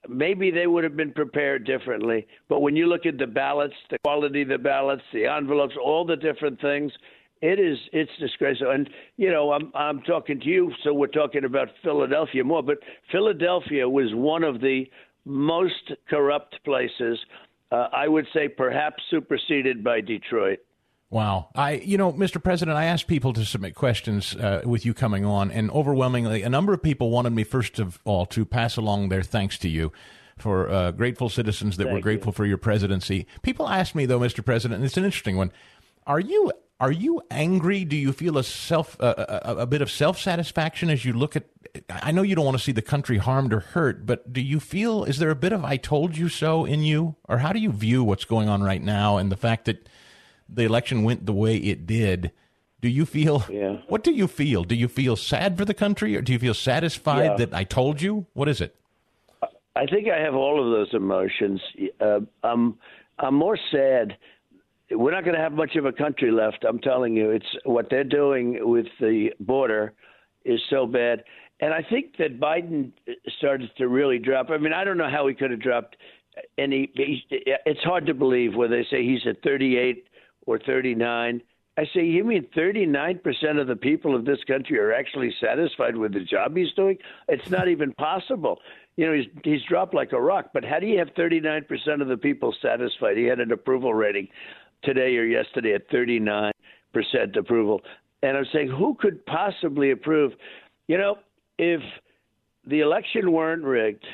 maybe 0.10 0.52
they 0.52 0.68
would 0.68 0.84
have 0.84 0.98
been 0.98 1.12
prepared 1.12 1.66
differently. 1.66 2.26
But 2.50 2.62
when 2.62 2.76
you 2.76 2.88
look 2.88 3.06
at 3.06 3.18
the 3.18 3.28
ballots, 3.28 3.76
the 3.90 4.00
quality 4.00 4.42
of 4.42 4.50
the 4.50 4.58
ballots, 4.58 5.04
the 5.14 5.26
envelopes, 5.26 5.76
all 5.82 6.06
the 6.06 6.16
different 6.16 6.60
things, 6.62 6.92
it 7.42 7.60
is 7.60 7.78
it's 7.92 8.12
disgraceful. 8.20 8.72
And 8.72 8.90
you 9.18 9.32
know, 9.32 9.52
I'm 9.52 9.72
I'm 9.74 10.02
talking 10.02 10.40
to 10.40 10.48
you, 10.48 10.72
so 10.84 10.94
we're 10.94 11.08
talking 11.08 11.44
about 11.44 11.70
Philadelphia 11.84 12.44
more. 12.44 12.62
But 12.62 12.78
Philadelphia 13.12 13.88
was 13.90 14.14
one 14.14 14.44
of 14.44 14.62
the 14.62 14.86
most 15.26 15.92
corrupt 16.10 16.60
places. 16.64 17.20
Uh, 17.72 17.88
I 17.94 18.08
would 18.08 18.28
say 18.34 18.48
perhaps 18.48 19.02
superseded 19.10 19.84
by 19.84 20.02
Detroit. 20.02 20.60
Wow. 21.12 21.50
I, 21.56 21.74
you 21.74 21.98
know, 21.98 22.14
Mr. 22.14 22.42
President, 22.42 22.78
I 22.78 22.86
asked 22.86 23.06
people 23.06 23.34
to 23.34 23.44
submit 23.44 23.76
questions 23.76 24.34
uh, 24.34 24.62
with 24.64 24.86
you 24.86 24.94
coming 24.94 25.26
on, 25.26 25.52
and 25.52 25.70
overwhelmingly, 25.72 26.42
a 26.42 26.50
number 26.50 26.74
of 26.74 26.82
people 26.82 27.10
wanted 27.12 27.32
me, 27.32 27.44
first 27.44 27.80
of 27.80 28.00
all, 28.06 28.26
to 28.28 28.46
pass 28.46 28.78
along 28.78 29.10
their 29.10 29.22
thanks 29.22 29.58
to 29.60 29.70
you 29.70 29.92
for 30.38 30.70
uh, 30.70 30.92
grateful 30.92 31.28
citizens 31.28 31.76
that 31.78 31.84
Thank 31.84 31.96
were 31.96 32.02
grateful 32.02 32.30
you. 32.30 32.36
for 32.36 32.46
your 32.46 32.58
presidency. 32.58 33.28
People 33.42 33.68
asked 33.68 33.94
me, 33.94 34.06
though, 34.06 34.22
Mr. 34.22 34.44
President, 34.44 34.78
and 34.78 34.86
it's 34.86 34.96
an 34.96 35.04
interesting 35.04 35.36
one. 35.36 35.52
Are 36.08 36.20
you 36.20 36.52
are 36.80 36.92
you 36.92 37.22
angry? 37.30 37.86
Do 37.86 37.96
you 37.96 38.12
feel 38.12 38.40
a 38.40 38.44
self 38.44 39.00
uh, 39.00 39.14
a, 39.44 39.56
a 39.58 39.66
bit 39.68 39.82
of 39.82 39.92
self 39.92 40.18
satisfaction 40.18 40.90
as 40.90 41.06
you 41.06 41.14
look 41.14 41.36
at? 41.36 41.44
I 41.90 42.12
know 42.12 42.22
you 42.22 42.36
don't 42.36 42.46
want 42.46 42.58
to 42.58 42.64
see 42.64 42.72
the 42.72 42.82
country 42.82 43.18
harmed 43.18 43.54
or 43.54 43.60
hurt, 43.60 44.06
but 44.06 44.34
do 44.34 44.42
you 44.42 44.60
feel 44.60 45.04
is 45.04 45.20
there 45.20 45.30
a 45.30 45.36
bit 45.36 45.54
of 45.54 45.64
"I 45.64 45.78
told 45.78 46.18
you 46.18 46.28
so" 46.28 46.66
in 46.66 46.82
you, 46.82 47.18
or 47.30 47.40
how 47.40 47.54
do 47.54 47.60
you 47.60 47.72
view 47.72 48.04
what's 48.04 48.26
going 48.26 48.50
on 48.50 48.64
right 48.64 48.82
now 48.82 49.18
and 49.18 49.32
the 49.32 49.38
fact 49.38 49.66
that 49.66 49.88
the 50.54 50.64
election 50.64 51.04
went 51.04 51.26
the 51.26 51.34
way 51.34 51.56
it 51.56 51.86
did, 51.86 52.32
do 52.82 52.90
you 52.90 53.06
feel? 53.06 53.46
Yeah. 53.50 53.78
What 53.88 54.04
do 54.04 54.12
you 54.12 54.28
feel? 54.28 54.64
Do 54.64 54.76
you 54.76 54.88
feel 54.88 55.16
sad 55.16 55.58
for 55.58 55.66
the 55.66 55.74
country, 55.74 56.16
or 56.16 56.22
do 56.22 56.34
you 56.34 56.40
feel 56.40 56.54
satisfied 56.54 57.26
yeah. 57.26 57.46
that 57.46 57.54
I 57.54 57.64
told 57.64 58.02
you? 58.02 58.26
What 58.34 58.50
is 58.50 58.60
it? 58.60 58.76
I 59.76 59.86
think 59.86 60.10
I 60.10 60.20
have 60.20 60.36
all 60.36 60.64
of 60.64 60.72
those 60.72 60.94
emotions. 60.94 61.62
Uh, 62.00 62.20
I'm 62.44 62.78
I'm 63.20 63.36
more 63.36 63.58
sad. 63.72 64.18
We're 64.90 65.12
not 65.12 65.24
going 65.24 65.36
to 65.36 65.42
have 65.42 65.54
much 65.54 65.76
of 65.78 65.86
a 65.86 65.94
country 65.94 66.32
left. 66.32 66.66
I'm 66.68 66.80
telling 66.80 67.16
you, 67.16 67.30
it's 67.30 67.46
what 67.64 67.90
they're 67.90 68.04
doing 68.04 68.60
with 68.70 68.88
the 69.00 69.30
border 69.40 69.94
is 70.44 70.60
so 70.70 70.86
bad. 70.86 71.24
And 71.62 71.74
I 71.74 71.82
think 71.88 72.18
that 72.18 72.40
Biden 72.40 72.92
started 73.38 73.70
to 73.78 73.88
really 73.88 74.20
drop. 74.20 74.50
I 74.50 74.58
mean, 74.58 74.74
I 74.74 74.84
don't 74.84 74.98
know 74.98 75.10
how 75.10 75.28
he 75.28 75.34
could 75.34 75.52
have 75.52 75.62
dropped 75.62 75.96
he 76.58 77.26
it's 77.30 77.84
hard 77.84 78.06
to 78.06 78.14
believe 78.14 78.56
where 78.56 78.68
they 78.68 78.86
say 78.90 79.04
he's 79.04 79.26
at 79.28 79.42
38 79.44 80.08
or 80.46 80.60
39. 80.60 81.42
I 81.78 81.86
say, 81.94 82.06
you 82.06 82.24
mean 82.24 82.46
39% 82.56 83.60
of 83.60 83.68
the 83.68 83.76
people 83.76 84.16
of 84.16 84.26
this 84.26 84.44
country 84.46 84.78
are 84.78 84.94
actually 84.94 85.34
satisfied 85.40 85.96
with 85.96 86.14
the 86.14 86.20
job 86.20 86.56
he's 86.56 86.74
doing? 86.74 86.98
It's 87.28 87.50
not 87.50 87.68
even 87.70 87.94
possible. 87.94 88.60
You 88.98 89.08
know, 89.08 89.14
he's 89.14 89.28
he's 89.44 89.64
dropped 89.70 89.94
like 89.94 90.12
a 90.12 90.22
rock. 90.22 90.50
But 90.54 90.66
how 90.66 90.80
do 90.80 90.86
you 90.86 91.00
have 91.00 91.10
39% 91.18 92.02
of 92.02 92.08
the 92.08 92.18
people 92.18 92.54
satisfied? 92.62 93.18
He 93.18 93.24
had 93.24 93.40
an 93.40 93.52
approval 93.52 93.94
rating 93.94 94.28
today 94.84 95.16
or 95.16 95.24
yesterday 95.24 95.74
at 95.74 95.90
39% 95.90 96.52
approval. 97.38 97.82
And 98.22 98.38
I'm 98.38 98.46
saying, 98.54 98.68
who 98.68 98.96
could 99.00 99.26
possibly 99.26 99.92
approve? 99.92 100.34
You 100.88 100.98
know, 100.98 101.16
if 101.58 101.82
the 102.68 102.82
election 102.82 103.32
weren't 103.32 103.64
rigged, 103.64 104.06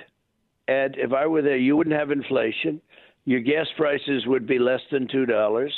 and 0.68 0.96
if 0.98 1.12
I 1.12 1.26
were 1.26 1.42
there, 1.42 1.58
you 1.58 1.76
wouldn't 1.76 1.96
have 1.96 2.12
inflation. 2.12 2.82
Your 3.26 3.40
gas 3.40 3.68
prices 3.76 4.26
would 4.26 4.46
be 4.48 4.60
less 4.60 4.82
than 4.92 5.08
two 5.08 5.26
dollars. 5.26 5.74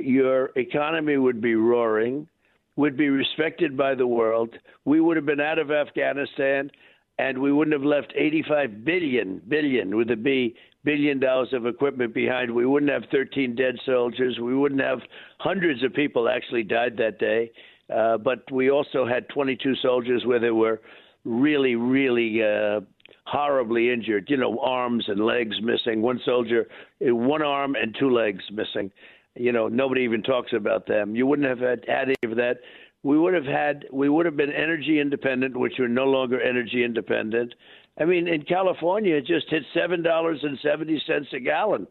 Your 0.00 0.50
economy 0.56 1.16
would 1.16 1.40
be 1.40 1.54
roaring, 1.54 2.28
would 2.76 2.96
be 2.96 3.08
respected 3.08 3.76
by 3.76 3.94
the 3.94 4.06
world. 4.06 4.50
We 4.84 5.00
would 5.00 5.16
have 5.16 5.26
been 5.26 5.40
out 5.40 5.58
of 5.58 5.70
Afghanistan, 5.70 6.70
and 7.18 7.38
we 7.38 7.52
wouldn't 7.52 7.72
have 7.72 7.84
left 7.84 8.12
85 8.14 8.84
billion 8.84 9.40
billion 9.48 9.96
with 9.96 10.10
a 10.10 10.16
B 10.16 10.54
billion 10.84 11.18
dollars 11.18 11.52
of 11.52 11.66
equipment 11.66 12.14
behind. 12.14 12.54
We 12.54 12.64
wouldn't 12.64 12.92
have 12.92 13.02
13 13.10 13.56
dead 13.56 13.74
soldiers. 13.84 14.38
We 14.40 14.54
wouldn't 14.54 14.80
have 14.80 15.00
hundreds 15.38 15.82
of 15.82 15.92
people 15.92 16.28
actually 16.28 16.62
died 16.62 16.96
that 16.98 17.18
day. 17.18 17.50
Uh, 17.94 18.18
but 18.18 18.50
we 18.50 18.70
also 18.70 19.06
had 19.06 19.28
22 19.28 19.74
soldiers 19.82 20.24
where 20.24 20.38
they 20.38 20.50
were 20.50 20.80
really, 21.24 21.74
really 21.74 22.42
uh, 22.42 22.80
horribly 23.24 23.92
injured. 23.92 24.26
You 24.28 24.36
know, 24.36 24.58
arms 24.60 25.04
and 25.08 25.24
legs 25.24 25.56
missing. 25.62 26.02
One 26.02 26.20
soldier, 26.24 26.68
uh, 27.06 27.14
one 27.14 27.42
arm 27.42 27.74
and 27.74 27.94
two 27.98 28.10
legs 28.10 28.44
missing. 28.52 28.90
You 29.36 29.52
know, 29.52 29.68
nobody 29.68 30.02
even 30.02 30.22
talks 30.22 30.52
about 30.52 30.86
them. 30.86 31.14
You 31.14 31.26
wouldn't 31.26 31.48
have 31.48 31.58
had, 31.58 31.84
had 31.88 32.08
any 32.08 32.32
of 32.32 32.36
that. 32.36 32.58
We 33.02 33.18
would 33.18 33.34
have 33.34 33.44
had. 33.44 33.86
We 33.92 34.08
would 34.08 34.26
have 34.26 34.36
been 34.36 34.52
energy 34.52 34.98
independent, 35.00 35.56
which 35.56 35.74
we're 35.78 35.88
no 35.88 36.06
longer 36.06 36.40
energy 36.40 36.82
independent. 36.82 37.54
I 37.98 38.04
mean, 38.04 38.26
in 38.28 38.42
California, 38.42 39.16
it 39.16 39.26
just 39.26 39.48
hit 39.48 39.62
seven 39.72 40.02
dollars 40.02 40.40
and 40.42 40.58
seventy 40.62 41.00
cents 41.06 41.28
a 41.32 41.40
gallon 41.40 41.86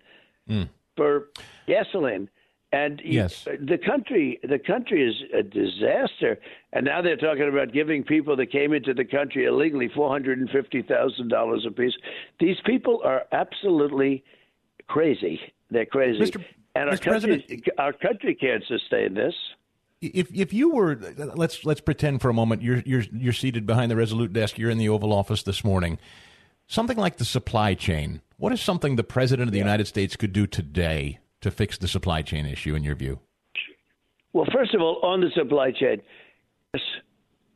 mm. 0.49 0.69
for 0.97 1.29
gasoline. 1.67 2.29
And 2.71 3.01
yes. 3.05 3.45
the 3.45 3.77
country, 3.77 4.37
the 4.43 4.59
country 4.59 5.07
is 5.07 5.15
a 5.33 5.43
disaster. 5.43 6.37
And 6.73 6.85
now 6.85 7.01
they're 7.01 7.15
talking 7.15 7.47
about 7.47 7.71
giving 7.71 8.03
people 8.03 8.35
that 8.35 8.51
came 8.51 8.73
into 8.73 8.93
the 8.93 9.05
country 9.05 9.45
illegally 9.45 9.87
four 9.87 10.09
hundred 10.09 10.39
and 10.39 10.49
fifty 10.49 10.81
thousand 10.81 11.29
dollars 11.29 11.65
apiece. 11.65 11.93
These 12.39 12.57
people 12.65 13.01
are 13.05 13.23
absolutely 13.31 14.25
crazy. 14.87 15.39
They're 15.71 15.85
crazy. 15.85 16.19
Mr. 16.19 16.43
And 16.75 16.89
our 16.89 16.97
Mr. 16.97 17.03
country, 17.05 17.63
our 17.77 17.93
country 17.93 18.35
can't 18.35 18.63
sustain 18.67 19.13
this. 19.13 19.33
If 20.01 20.33
if 20.33 20.53
you 20.53 20.71
were 20.71 20.95
let's 21.17 21.65
let's 21.65 21.81
pretend 21.81 22.21
for 22.21 22.29
a 22.29 22.33
moment 22.33 22.61
you're 22.61 22.83
you're 22.85 23.03
you're 23.13 23.33
seated 23.33 23.65
behind 23.65 23.89
the 23.89 23.95
Resolute 23.95 24.33
desk. 24.33 24.57
You're 24.57 24.69
in 24.69 24.77
the 24.77 24.89
Oval 24.89 25.13
Office 25.13 25.43
this 25.43 25.63
morning. 25.63 25.97
Something 26.67 26.97
like 26.97 27.17
the 27.17 27.25
supply 27.25 27.75
chain. 27.75 28.21
What 28.37 28.51
is 28.51 28.61
something 28.61 28.95
the 28.97 29.03
President 29.03 29.47
of 29.47 29.53
the 29.53 29.59
yeah. 29.59 29.63
United 29.63 29.87
States 29.87 30.15
could 30.15 30.33
do 30.33 30.45
today 30.45 31.19
to 31.41 31.51
fix 31.51 31.77
the 31.77 31.87
supply 31.87 32.21
chain 32.21 32.45
issue, 32.45 32.75
in 32.75 32.83
your 32.83 32.95
view? 32.95 33.19
Well, 34.33 34.47
first 34.51 34.73
of 34.73 34.81
all, 34.81 34.99
on 35.03 35.21
the 35.21 35.29
supply 35.33 35.71
chain, 35.71 36.01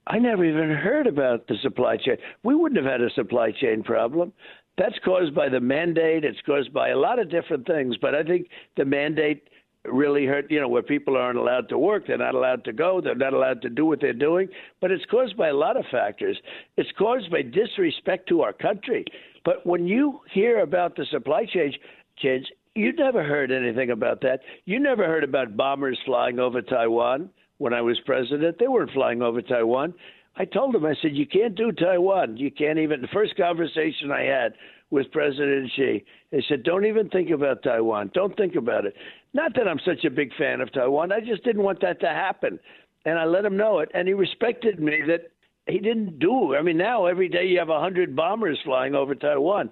I 0.07 0.19
never 0.19 0.45
even 0.45 0.69
heard 0.69 1.07
about 1.07 1.47
the 1.47 1.55
supply 1.61 1.97
chain. 1.97 2.17
We 2.43 2.55
wouldn't 2.55 2.81
have 2.81 2.89
had 2.89 3.01
a 3.01 3.09
supply 3.13 3.51
chain 3.51 3.83
problem. 3.83 4.31
That's 4.79 4.97
caused 5.03 5.35
by 5.35 5.49
the 5.49 5.59
mandate. 5.59 6.23
It's 6.23 6.39
caused 6.45 6.73
by 6.73 6.89
a 6.89 6.97
lot 6.97 7.19
of 7.19 7.29
different 7.29 7.67
things. 7.67 7.97
But 8.01 8.15
I 8.15 8.23
think 8.23 8.47
the 8.77 8.85
mandate 8.85 9.49
really 9.83 10.25
hurt, 10.25 10.49
you 10.49 10.59
know, 10.59 10.69
where 10.69 10.81
people 10.81 11.17
aren't 11.17 11.37
allowed 11.37 11.67
to 11.69 11.77
work, 11.77 12.07
they're 12.07 12.17
not 12.17 12.33
allowed 12.33 12.63
to 12.63 12.73
go, 12.73 13.01
they're 13.01 13.15
not 13.15 13.33
allowed 13.33 13.61
to 13.63 13.69
do 13.69 13.85
what 13.85 13.99
they're 13.99 14.13
doing. 14.13 14.47
But 14.79 14.91
it's 14.91 15.05
caused 15.05 15.35
by 15.35 15.49
a 15.49 15.53
lot 15.53 15.75
of 15.75 15.83
factors. 15.91 16.37
It's 16.77 16.91
caused 16.97 17.29
by 17.29 17.41
disrespect 17.41 18.29
to 18.29 18.41
our 18.41 18.53
country. 18.53 19.03
But 19.43 19.65
when 19.65 19.85
you 19.85 20.21
hear 20.31 20.59
about 20.61 20.95
the 20.95 21.05
supply 21.11 21.45
chain, 21.45 21.73
change, 22.17 22.47
you 22.75 22.93
never 22.93 23.23
heard 23.23 23.51
anything 23.51 23.91
about 23.91 24.21
that. 24.21 24.39
You 24.63 24.79
never 24.79 25.05
heard 25.05 25.25
about 25.25 25.57
bombers 25.57 25.99
flying 26.05 26.39
over 26.39 26.61
Taiwan 26.61 27.29
when 27.57 27.73
I 27.73 27.81
was 27.81 27.99
president. 28.05 28.57
They 28.59 28.67
weren't 28.67 28.91
flying 28.91 29.21
over 29.21 29.41
Taiwan. 29.41 29.93
I 30.39 30.45
told 30.45 30.73
him, 30.73 30.85
I 30.85 30.95
said, 31.01 31.15
you 31.15 31.27
can't 31.27 31.55
do 31.55 31.71
Taiwan. 31.71 32.37
You 32.37 32.49
can't 32.49 32.79
even. 32.79 33.01
The 33.01 33.07
first 33.09 33.35
conversation 33.35 34.11
I 34.11 34.23
had 34.23 34.53
with 34.89 35.11
President 35.11 35.69
Xi, 35.75 36.03
they 36.31 36.43
said, 36.47 36.63
don't 36.63 36.85
even 36.85 37.09
think 37.09 37.29
about 37.29 37.61
Taiwan. 37.61 38.11
Don't 38.13 38.35
think 38.37 38.55
about 38.55 38.85
it. 38.85 38.95
Not 39.33 39.53
that 39.55 39.67
I'm 39.67 39.79
such 39.85 40.05
a 40.05 40.09
big 40.09 40.31
fan 40.37 40.61
of 40.61 40.71
Taiwan. 40.73 41.11
I 41.11 41.19
just 41.19 41.43
didn't 41.43 41.63
want 41.63 41.81
that 41.81 41.99
to 41.99 42.07
happen. 42.07 42.57
And 43.05 43.19
I 43.19 43.25
let 43.25 43.45
him 43.45 43.57
know 43.57 43.79
it. 43.79 43.89
And 43.93 44.07
he 44.07 44.13
respected 44.13 44.79
me 44.79 45.01
that 45.07 45.31
he 45.67 45.79
didn't 45.79 46.19
do. 46.19 46.55
I 46.55 46.61
mean, 46.61 46.77
now 46.77 47.05
every 47.05 47.29
day 47.29 47.45
you 47.45 47.59
have 47.59 47.69
a 47.69 47.73
100 47.73 48.15
bombers 48.15 48.57
flying 48.63 48.95
over 48.95 49.13
Taiwan 49.13 49.69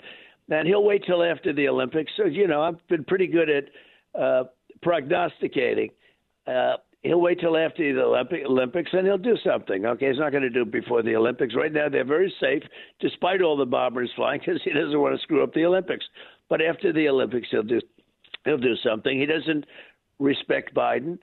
and 0.50 0.68
he'll 0.68 0.84
wait 0.84 1.04
till 1.06 1.24
after 1.24 1.54
the 1.54 1.68
Olympics. 1.68 2.12
So 2.18 2.26
you 2.26 2.48
know, 2.48 2.62
I've 2.62 2.86
been 2.88 3.04
pretty 3.04 3.28
good 3.28 3.50
at 3.50 3.66
uh, 4.20 4.44
prognosticating. 4.82 5.92
Uh, 6.46 6.78
he'll 7.08 7.22
wait 7.22 7.40
till 7.40 7.58
after 7.58 7.94
the 7.94 8.02
Olympic, 8.02 8.44
Olympics 8.46 8.92
and 8.94 9.06
he'll 9.06 9.18
do 9.18 9.38
something. 9.44 9.86
Okay, 9.86 10.10
he's 10.10 10.20
not 10.20 10.32
going 10.32 10.44
to 10.44 10.50
do 10.50 10.62
it 10.62 10.72
before 10.72 11.02
the 11.02 11.16
Olympics. 11.16 11.56
Right 11.56 11.74
now, 11.74 11.90
they're 11.90 12.06
very 12.06 12.34
safe, 12.40 12.64
despite 13.00 13.42
all 13.42 13.58
the 13.58 13.66
bombers 13.66 14.12
flying, 14.16 14.40
because 14.40 14.62
he 14.64 14.72
doesn't 14.72 15.00
want 15.00 15.16
to 15.16 15.22
screw 15.22 15.44
up 15.44 15.54
the 15.54 15.66
Olympics. 15.66 16.06
But 16.50 16.62
after 16.62 16.94
the 16.94 17.08
Olympics, 17.10 17.48
he'll 17.52 17.64
do 17.64 17.82
he'll 18.46 18.58
do 18.58 18.76
something. 18.84 19.20
He 19.20 19.26
doesn't 19.26 19.66
respect 20.20 20.74
Biden, 20.74 21.20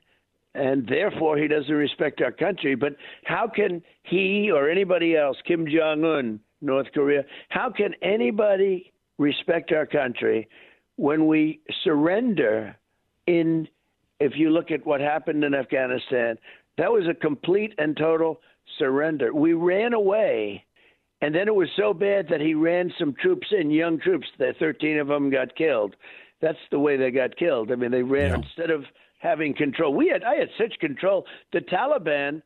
and 0.55 0.87
therefore 0.87 1.39
he 1.39 1.49
doesn't 1.49 1.75
respect 1.75 2.21
our 2.21 2.33
country. 2.33 2.75
But 2.75 2.97
how 3.25 3.49
can 3.49 3.83
he 4.03 4.51
or 4.51 4.69
anybody 4.69 5.17
else, 5.17 5.37
Kim 5.47 5.67
Jong 5.67 6.05
Un, 6.05 6.41
North 6.61 6.89
Korea, 6.93 7.25
how 7.49 7.71
can 7.71 7.95
anybody 8.03 8.93
respect 9.19 9.73
our 9.73 9.87
country, 9.87 10.49
when 10.97 11.27
we 11.27 11.61
surrender 11.83 12.77
in, 13.27 13.69
if 14.21 14.33
you 14.37 14.51
look 14.51 14.71
at 14.71 14.87
what 14.87 15.01
happened 15.01 15.45
in 15.45 15.55
Afghanistan, 15.55 16.37
that 16.79 16.93
was 16.93 17.05
a 17.09 17.15
complete 17.15 17.75
and 17.79 17.97
total 17.97 18.41
surrender. 18.79 19.33
We 19.33 19.53
ran 19.53 19.93
away, 19.93 20.65
and 21.21 21.35
then 21.35 21.49
it 21.49 21.55
was 21.55 21.69
so 21.77 21.95
bad 21.95 22.27
that 22.31 22.41
he 22.41 22.55
ran 22.55 22.93
some 22.99 23.15
troops 23.21 23.47
in, 23.51 23.71
young 23.71 24.01
troops. 24.01 24.27
The 24.39 24.55
13 24.59 24.99
of 24.99 25.09
them 25.09 25.31
got 25.31 25.55
killed. 25.57 25.97
That's 26.41 26.59
the 26.71 26.79
way 26.79 26.97
they 26.97 27.11
got 27.11 27.37
killed. 27.37 27.71
I 27.71 27.77
mean, 27.77 27.91
they 27.91 28.03
ran 28.03 28.31
yeah. 28.31 28.37
instead 28.37 28.71
of 28.71 28.85
having 29.19 29.55
control. 29.55 29.95
We 29.95 30.09
had 30.09 30.23
I 30.23 30.37
had 30.37 30.51
such 30.59 30.79
control. 30.81 31.25
The 31.53 31.61
Taliban 31.61 32.43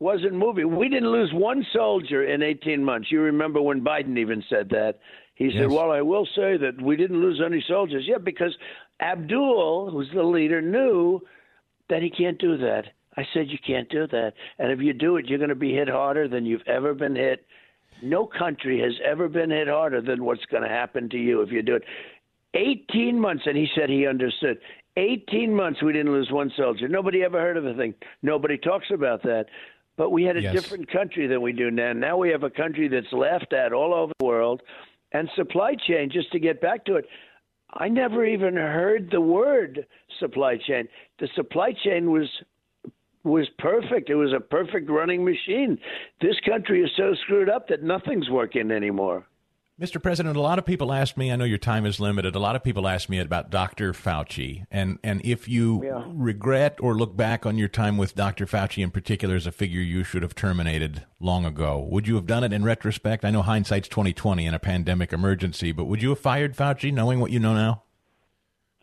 wasn't 0.00 0.34
moving. 0.34 0.76
We 0.76 0.88
didn't 0.88 1.10
lose 1.10 1.30
one 1.32 1.64
soldier 1.72 2.24
in 2.24 2.42
18 2.42 2.84
months. 2.84 3.10
You 3.10 3.20
remember 3.20 3.60
when 3.60 3.80
Biden 3.80 4.18
even 4.18 4.44
said 4.48 4.68
that. 4.70 4.98
He 5.34 5.46
yes. 5.46 5.54
said, 5.58 5.70
Well, 5.70 5.90
I 5.90 6.02
will 6.02 6.26
say 6.36 6.56
that 6.56 6.80
we 6.80 6.96
didn't 6.96 7.20
lose 7.20 7.40
any 7.44 7.64
soldiers. 7.66 8.04
Yeah, 8.06 8.18
because 8.18 8.56
Abdul, 9.00 9.90
who's 9.90 10.10
the 10.14 10.22
leader, 10.22 10.60
knew 10.60 11.20
that 11.88 12.02
he 12.02 12.10
can't 12.10 12.38
do 12.38 12.56
that. 12.58 12.84
I 13.16 13.26
said, 13.34 13.48
You 13.48 13.58
can't 13.66 13.88
do 13.88 14.06
that. 14.06 14.34
And 14.58 14.70
if 14.70 14.80
you 14.80 14.92
do 14.92 15.16
it, 15.16 15.26
you're 15.26 15.38
going 15.38 15.48
to 15.48 15.54
be 15.54 15.72
hit 15.72 15.88
harder 15.88 16.28
than 16.28 16.46
you've 16.46 16.66
ever 16.66 16.94
been 16.94 17.16
hit. 17.16 17.44
No 18.02 18.26
country 18.26 18.80
has 18.80 18.92
ever 19.04 19.28
been 19.28 19.50
hit 19.50 19.68
harder 19.68 20.00
than 20.00 20.24
what's 20.24 20.44
going 20.46 20.62
to 20.62 20.68
happen 20.68 21.08
to 21.10 21.16
you 21.18 21.42
if 21.42 21.50
you 21.50 21.62
do 21.62 21.76
it. 21.76 21.82
18 22.54 23.18
months, 23.18 23.44
and 23.46 23.56
he 23.56 23.68
said 23.74 23.90
he 23.90 24.06
understood. 24.06 24.58
18 24.96 25.54
months 25.54 25.82
we 25.82 25.92
didn't 25.92 26.12
lose 26.12 26.30
one 26.30 26.52
soldier. 26.56 26.88
Nobody 26.88 27.22
ever 27.22 27.40
heard 27.40 27.56
of 27.56 27.64
the 27.64 27.74
thing. 27.74 27.94
Nobody 28.22 28.56
talks 28.58 28.86
about 28.92 29.22
that. 29.22 29.46
But 29.96 30.10
we 30.10 30.22
had 30.24 30.36
a 30.36 30.42
yes. 30.42 30.52
different 30.54 30.90
country 30.90 31.26
than 31.26 31.42
we 31.42 31.52
do 31.52 31.70
now. 31.70 31.92
Now 31.92 32.16
we 32.16 32.30
have 32.30 32.44
a 32.44 32.50
country 32.50 32.88
that's 32.88 33.12
laughed 33.12 33.52
at 33.52 33.72
all 33.72 33.92
over 33.92 34.12
the 34.18 34.24
world 34.24 34.62
and 35.12 35.28
supply 35.34 35.74
chain, 35.74 36.10
just 36.10 36.30
to 36.32 36.38
get 36.38 36.60
back 36.60 36.84
to 36.84 36.96
it, 36.96 37.06
I 37.78 37.88
never 37.88 38.24
even 38.24 38.54
heard 38.54 39.08
the 39.10 39.20
word 39.20 39.86
supply 40.18 40.56
chain. 40.56 40.88
The 41.20 41.28
supply 41.34 41.72
chain 41.84 42.10
was 42.10 42.28
was 43.24 43.48
perfect. 43.58 44.10
It 44.10 44.14
was 44.14 44.32
a 44.32 44.40
perfect 44.40 44.90
running 44.90 45.24
machine. 45.24 45.78
This 46.20 46.36
country 46.48 46.82
is 46.82 46.90
so 46.96 47.14
screwed 47.24 47.48
up 47.48 47.68
that 47.68 47.82
nothing's 47.82 48.30
working 48.30 48.70
anymore. 48.70 49.26
Mr. 49.80 50.02
President, 50.02 50.36
a 50.36 50.40
lot 50.40 50.58
of 50.58 50.66
people 50.66 50.92
ask 50.92 51.16
me, 51.16 51.30
I 51.30 51.36
know 51.36 51.44
your 51.44 51.56
time 51.56 51.86
is 51.86 52.00
limited, 52.00 52.34
a 52.34 52.40
lot 52.40 52.56
of 52.56 52.64
people 52.64 52.88
ask 52.88 53.08
me 53.08 53.20
about 53.20 53.48
Dr. 53.48 53.92
Fauci. 53.92 54.64
And, 54.72 54.98
and 55.04 55.20
if 55.24 55.46
you 55.46 55.84
yeah. 55.84 56.02
regret 56.08 56.78
or 56.80 56.96
look 56.96 57.16
back 57.16 57.46
on 57.46 57.58
your 57.58 57.68
time 57.68 57.96
with 57.96 58.16
Dr. 58.16 58.44
Fauci 58.44 58.82
in 58.82 58.90
particular 58.90 59.36
as 59.36 59.46
a 59.46 59.52
figure 59.52 59.80
you 59.80 60.02
should 60.02 60.24
have 60.24 60.34
terminated 60.34 61.06
long 61.20 61.44
ago, 61.44 61.78
would 61.78 62.08
you 62.08 62.16
have 62.16 62.26
done 62.26 62.42
it 62.42 62.52
in 62.52 62.64
retrospect? 62.64 63.24
I 63.24 63.30
know 63.30 63.42
hindsight's 63.42 63.86
2020 63.86 64.46
in 64.46 64.52
a 64.52 64.58
pandemic 64.58 65.12
emergency, 65.12 65.70
but 65.70 65.84
would 65.84 66.02
you 66.02 66.08
have 66.08 66.18
fired 66.18 66.56
Fauci 66.56 66.92
knowing 66.92 67.20
what 67.20 67.30
you 67.30 67.38
know 67.38 67.54
now? 67.54 67.84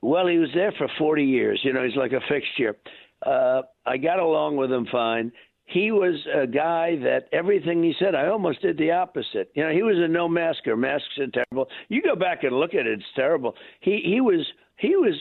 Well, 0.01 0.27
he 0.27 0.37
was 0.37 0.51
there 0.53 0.71
for 0.77 0.87
40 0.97 1.25
years. 1.25 1.59
You 1.63 1.73
know, 1.73 1.83
he's 1.83 1.97
like 1.97 2.13
a 2.13 2.21
fixture. 2.29 2.77
Uh, 3.21 3.63
I 3.85 3.97
got 3.97 4.19
along 4.19 4.55
with 4.55 4.71
him 4.71 4.87
fine. 4.89 5.33
He 5.65 5.91
was 5.91 6.15
a 6.33 6.45
guy 6.45 6.95
that 6.97 7.27
everything 7.33 7.83
he 7.83 7.93
said, 7.99 8.13
I 8.13 8.27
almost 8.27 8.61
did 8.61 8.77
the 8.77 8.91
opposite. 8.91 9.51
You 9.55 9.63
know, 9.63 9.71
he 9.71 9.81
was 9.81 9.97
a 9.97 10.07
no 10.07 10.27
masker. 10.27 10.77
Masks 10.77 11.17
are 11.19 11.27
terrible. 11.27 11.67
You 11.89 12.01
go 12.01 12.15
back 12.15 12.43
and 12.43 12.55
look 12.55 12.73
at 12.73 12.85
it; 12.85 12.99
it's 12.99 13.03
terrible. 13.15 13.55
He 13.81 14.01
he 14.05 14.21
was 14.21 14.45
he 14.77 14.95
was 14.95 15.15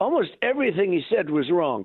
almost 0.00 0.30
everything 0.42 0.92
he 0.92 1.02
said 1.08 1.30
was 1.30 1.50
wrong. 1.50 1.84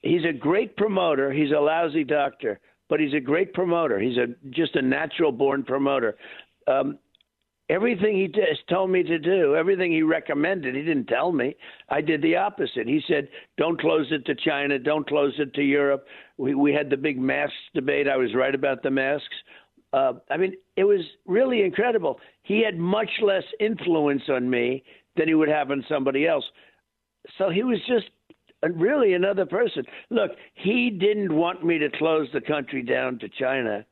He's 0.00 0.24
a 0.28 0.32
great 0.32 0.76
promoter. 0.76 1.32
He's 1.32 1.50
a 1.50 1.60
lousy 1.60 2.04
doctor, 2.04 2.60
but 2.88 3.00
he's 3.00 3.14
a 3.14 3.20
great 3.20 3.54
promoter. 3.54 3.98
He's 3.98 4.18
a 4.18 4.26
just 4.50 4.76
a 4.76 4.82
natural 4.82 5.32
born 5.32 5.62
promoter. 5.62 6.16
Um, 6.66 6.98
everything 7.70 8.16
he 8.16 8.28
told 8.68 8.90
me 8.90 9.02
to 9.04 9.18
do, 9.18 9.54
everything 9.54 9.92
he 9.92 10.02
recommended, 10.02 10.74
he 10.74 10.82
didn't 10.82 11.06
tell 11.06 11.32
me. 11.32 11.54
I 11.88 12.00
did 12.00 12.20
the 12.20 12.36
opposite. 12.36 12.86
He 12.86 13.00
said, 13.06 13.28
"Don't 13.56 13.80
close 13.80 14.10
it 14.10 14.26
to 14.26 14.34
China. 14.34 14.78
Don't 14.78 15.06
close 15.06 15.38
it 15.38 15.54
to 15.54 15.62
Europe." 15.62 16.06
We 16.36 16.54
we 16.54 16.72
had 16.72 16.90
the 16.90 16.96
big 16.96 17.18
masks 17.18 17.56
debate. 17.72 18.08
I 18.08 18.16
was 18.16 18.34
right 18.34 18.54
about 18.54 18.82
the 18.82 18.90
masks. 18.90 19.36
Uh, 19.92 20.14
I 20.30 20.36
mean, 20.36 20.54
it 20.76 20.84
was 20.84 21.00
really 21.26 21.62
incredible. 21.62 22.20
He 22.42 22.62
had 22.64 22.78
much 22.78 23.10
less 23.22 23.44
influence 23.58 24.22
on 24.28 24.50
me 24.50 24.82
than 25.16 25.28
he 25.28 25.34
would 25.34 25.48
have 25.48 25.70
on 25.70 25.84
somebody 25.88 26.26
else. 26.26 26.44
So 27.38 27.50
he 27.50 27.62
was 27.62 27.78
just 27.86 28.10
really 28.62 29.14
another 29.14 29.46
person. 29.46 29.84
Look, 30.10 30.32
he 30.54 30.90
didn't 30.90 31.34
want 31.34 31.64
me 31.64 31.78
to 31.78 31.90
close 31.90 32.28
the 32.32 32.40
country 32.40 32.82
down 32.82 33.18
to 33.20 33.28
China 33.28 33.84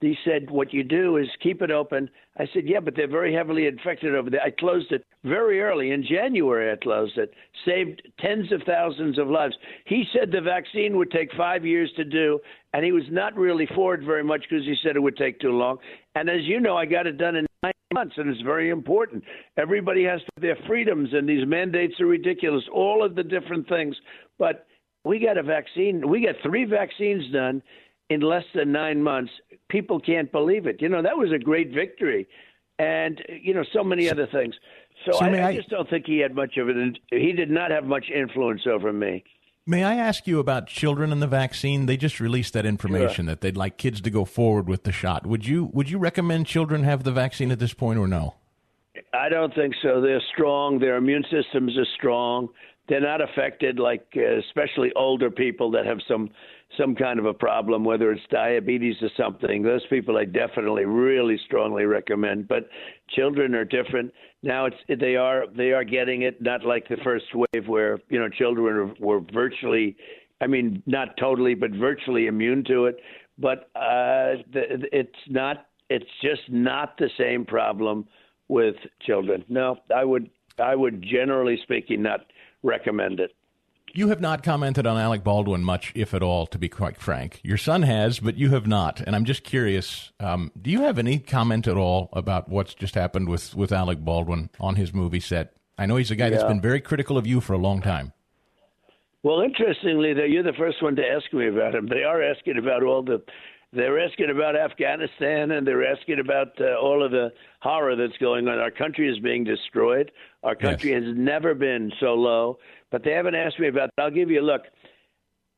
he 0.00 0.16
said, 0.24 0.50
What 0.50 0.72
you 0.72 0.82
do 0.82 1.18
is 1.18 1.26
keep 1.42 1.60
it 1.60 1.70
open. 1.70 2.08
I 2.38 2.46
said, 2.54 2.62
Yeah, 2.66 2.80
but 2.80 2.96
they're 2.96 3.08
very 3.08 3.34
heavily 3.34 3.66
infected 3.66 4.14
over 4.14 4.30
there. 4.30 4.40
I 4.42 4.50
closed 4.50 4.92
it 4.92 5.04
very 5.24 5.60
early. 5.60 5.90
In 5.90 6.04
January, 6.08 6.72
I 6.72 6.76
closed 6.76 7.18
it, 7.18 7.32
saved 7.66 8.02
tens 8.18 8.50
of 8.50 8.62
thousands 8.66 9.18
of 9.18 9.28
lives. 9.28 9.54
He 9.84 10.04
said 10.12 10.30
the 10.32 10.40
vaccine 10.40 10.96
would 10.96 11.10
take 11.10 11.30
five 11.36 11.66
years 11.66 11.90
to 11.96 12.04
do, 12.04 12.40
and 12.72 12.84
he 12.84 12.92
was 12.92 13.04
not 13.10 13.36
really 13.36 13.68
for 13.74 13.94
it 13.94 14.02
very 14.02 14.24
much 14.24 14.44
because 14.48 14.64
he 14.64 14.74
said 14.82 14.96
it 14.96 15.00
would 15.00 15.18
take 15.18 15.38
too 15.38 15.52
long. 15.52 15.76
And 16.14 16.30
as 16.30 16.42
you 16.42 16.60
know, 16.60 16.76
I 16.76 16.86
got 16.86 17.06
it 17.06 17.18
done 17.18 17.36
in 17.36 17.46
nine 17.62 17.72
months, 17.92 18.14
and 18.16 18.30
it's 18.30 18.40
very 18.40 18.70
important. 18.70 19.22
Everybody 19.58 20.04
has 20.04 20.20
their 20.40 20.56
freedoms, 20.66 21.10
and 21.12 21.28
these 21.28 21.46
mandates 21.46 22.00
are 22.00 22.06
ridiculous, 22.06 22.64
all 22.72 23.04
of 23.04 23.14
the 23.14 23.22
different 23.22 23.68
things. 23.68 23.94
But 24.38 24.66
we 25.04 25.18
got 25.18 25.36
a 25.36 25.42
vaccine, 25.42 26.08
we 26.08 26.24
got 26.24 26.36
three 26.42 26.64
vaccines 26.64 27.30
done 27.32 27.62
in 28.10 28.20
less 28.20 28.44
than 28.54 28.72
nine 28.72 29.02
months. 29.02 29.32
People 29.70 30.00
can't 30.00 30.30
believe 30.30 30.66
it. 30.66 30.82
You 30.82 30.88
know, 30.88 31.00
that 31.00 31.16
was 31.16 31.32
a 31.32 31.38
great 31.38 31.72
victory. 31.72 32.28
And, 32.78 33.22
you 33.28 33.54
know, 33.54 33.64
so 33.72 33.84
many 33.84 34.10
other 34.10 34.26
things. 34.26 34.54
So, 35.06 35.12
so 35.12 35.24
I, 35.24 35.48
I, 35.48 35.56
just 35.56 35.70
don't 35.70 35.88
think 35.88 36.06
he 36.06 36.18
had 36.18 36.34
much 36.34 36.56
of 36.56 36.68
it. 36.68 36.98
He 37.10 37.32
did 37.32 37.50
not 37.50 37.70
have 37.70 37.84
much 37.84 38.06
influence 38.14 38.62
over 38.66 38.92
me. 38.92 39.24
May 39.66 39.84
I 39.84 39.94
ask 39.94 40.26
you 40.26 40.40
about 40.40 40.66
children 40.66 41.12
and 41.12 41.22
the 41.22 41.26
vaccine? 41.26 41.86
They 41.86 41.96
just 41.96 42.18
released 42.20 42.54
that 42.54 42.66
information 42.66 43.26
sure. 43.26 43.34
that 43.34 43.40
they'd 43.40 43.56
like 43.56 43.76
kids 43.76 44.00
to 44.00 44.10
go 44.10 44.24
forward 44.24 44.66
with 44.66 44.82
the 44.82 44.92
shot. 44.92 45.26
Would 45.26 45.46
you 45.46 45.66
would 45.72 45.90
you 45.90 45.98
recommend 45.98 46.46
children 46.46 46.82
have 46.82 47.04
the 47.04 47.12
vaccine 47.12 47.50
at 47.50 47.58
this 47.58 47.74
point 47.74 47.98
or 47.98 48.08
no? 48.08 48.34
I 49.12 49.28
don't 49.28 49.54
think 49.54 49.74
so. 49.82 50.00
They're 50.00 50.22
strong. 50.34 50.78
Their 50.78 50.96
immune 50.96 51.24
systems 51.30 51.76
are 51.78 51.86
strong. 51.96 52.48
They're 52.88 53.00
not 53.00 53.20
affected 53.20 53.78
like 53.78 54.06
uh, 54.16 54.38
especially 54.38 54.92
older 54.96 55.30
people 55.30 55.70
that 55.72 55.86
have 55.86 55.98
some 56.08 56.30
some 56.78 56.94
kind 56.94 57.18
of 57.18 57.26
a 57.26 57.34
problem, 57.34 57.84
whether 57.84 58.12
it's 58.12 58.22
diabetes 58.30 58.96
or 59.02 59.10
something, 59.16 59.62
those 59.62 59.84
people 59.90 60.16
I 60.16 60.24
definitely 60.24 60.84
really 60.84 61.38
strongly 61.44 61.84
recommend. 61.84 62.48
But 62.48 62.68
children 63.10 63.54
are 63.54 63.64
different. 63.64 64.12
Now 64.42 64.66
it's 64.66 64.76
they 65.00 65.16
are 65.16 65.44
they 65.56 65.72
are 65.72 65.84
getting 65.84 66.22
it, 66.22 66.40
not 66.40 66.64
like 66.64 66.88
the 66.88 66.96
first 67.02 67.26
wave 67.34 67.66
where 67.66 67.98
you 68.08 68.18
know 68.18 68.28
children 68.28 68.94
were 69.00 69.20
virtually, 69.32 69.96
I 70.40 70.46
mean 70.46 70.82
not 70.86 71.16
totally, 71.18 71.54
but 71.54 71.72
virtually 71.72 72.26
immune 72.26 72.64
to 72.64 72.86
it. 72.86 72.96
But 73.38 73.70
uh, 73.74 74.42
it's 74.52 75.18
not. 75.28 75.66
It's 75.88 76.10
just 76.22 76.42
not 76.48 76.96
the 76.98 77.10
same 77.18 77.44
problem 77.44 78.06
with 78.46 78.76
children. 79.02 79.44
No, 79.48 79.78
I 79.94 80.04
would 80.04 80.30
I 80.58 80.76
would 80.76 81.02
generally 81.02 81.58
speaking 81.62 82.02
not 82.02 82.20
recommend 82.62 83.18
it. 83.18 83.32
You 83.92 84.08
have 84.08 84.20
not 84.20 84.44
commented 84.44 84.86
on 84.86 84.96
Alec 84.96 85.24
Baldwin 85.24 85.64
much, 85.64 85.92
if 85.96 86.14
at 86.14 86.22
all, 86.22 86.46
to 86.46 86.58
be 86.58 86.68
quite 86.68 86.96
frank. 86.96 87.40
Your 87.42 87.56
son 87.56 87.82
has, 87.82 88.20
but 88.20 88.36
you 88.36 88.50
have 88.50 88.66
not. 88.66 89.00
And 89.00 89.16
I'm 89.16 89.24
just 89.24 89.42
curious 89.42 90.12
um, 90.20 90.52
do 90.60 90.70
you 90.70 90.82
have 90.82 90.98
any 90.98 91.18
comment 91.18 91.66
at 91.66 91.76
all 91.76 92.08
about 92.12 92.48
what's 92.48 92.74
just 92.74 92.94
happened 92.94 93.28
with, 93.28 93.54
with 93.54 93.72
Alec 93.72 93.98
Baldwin 94.04 94.50
on 94.60 94.76
his 94.76 94.94
movie 94.94 95.20
set? 95.20 95.54
I 95.76 95.86
know 95.86 95.96
he's 95.96 96.10
a 96.10 96.16
guy 96.16 96.26
yeah. 96.26 96.30
that's 96.30 96.44
been 96.44 96.60
very 96.60 96.80
critical 96.80 97.18
of 97.18 97.26
you 97.26 97.40
for 97.40 97.54
a 97.54 97.58
long 97.58 97.80
time. 97.80 98.12
Well, 99.22 99.40
interestingly, 99.40 100.14
though, 100.14 100.24
you're 100.24 100.42
the 100.42 100.52
first 100.52 100.82
one 100.82 100.96
to 100.96 101.06
ask 101.06 101.32
me 101.32 101.48
about 101.48 101.74
him. 101.74 101.88
They 101.88 102.04
are 102.04 102.22
asking 102.22 102.58
about 102.58 102.82
all 102.82 103.02
the. 103.02 103.22
They're 103.72 104.00
asking 104.00 104.30
about 104.30 104.56
Afghanistan 104.56 105.52
and 105.52 105.64
they're 105.64 105.86
asking 105.86 106.18
about 106.18 106.60
uh, 106.60 106.74
all 106.82 107.04
of 107.04 107.12
the 107.12 107.32
horror 107.60 107.94
that's 107.94 108.18
going 108.18 108.48
on. 108.48 108.58
Our 108.58 108.72
country 108.72 109.08
is 109.08 109.20
being 109.20 109.44
destroyed. 109.44 110.10
Our 110.42 110.56
country 110.56 110.90
yes. 110.90 111.04
has 111.04 111.14
never 111.16 111.54
been 111.54 111.92
so 112.00 112.14
low 112.14 112.58
but 112.90 113.04
they 113.04 113.12
haven't 113.12 113.34
asked 113.34 113.58
me 113.58 113.68
about. 113.68 113.90
I'll 113.98 114.10
give 114.10 114.30
you 114.30 114.40
a 114.40 114.42
look. 114.42 114.62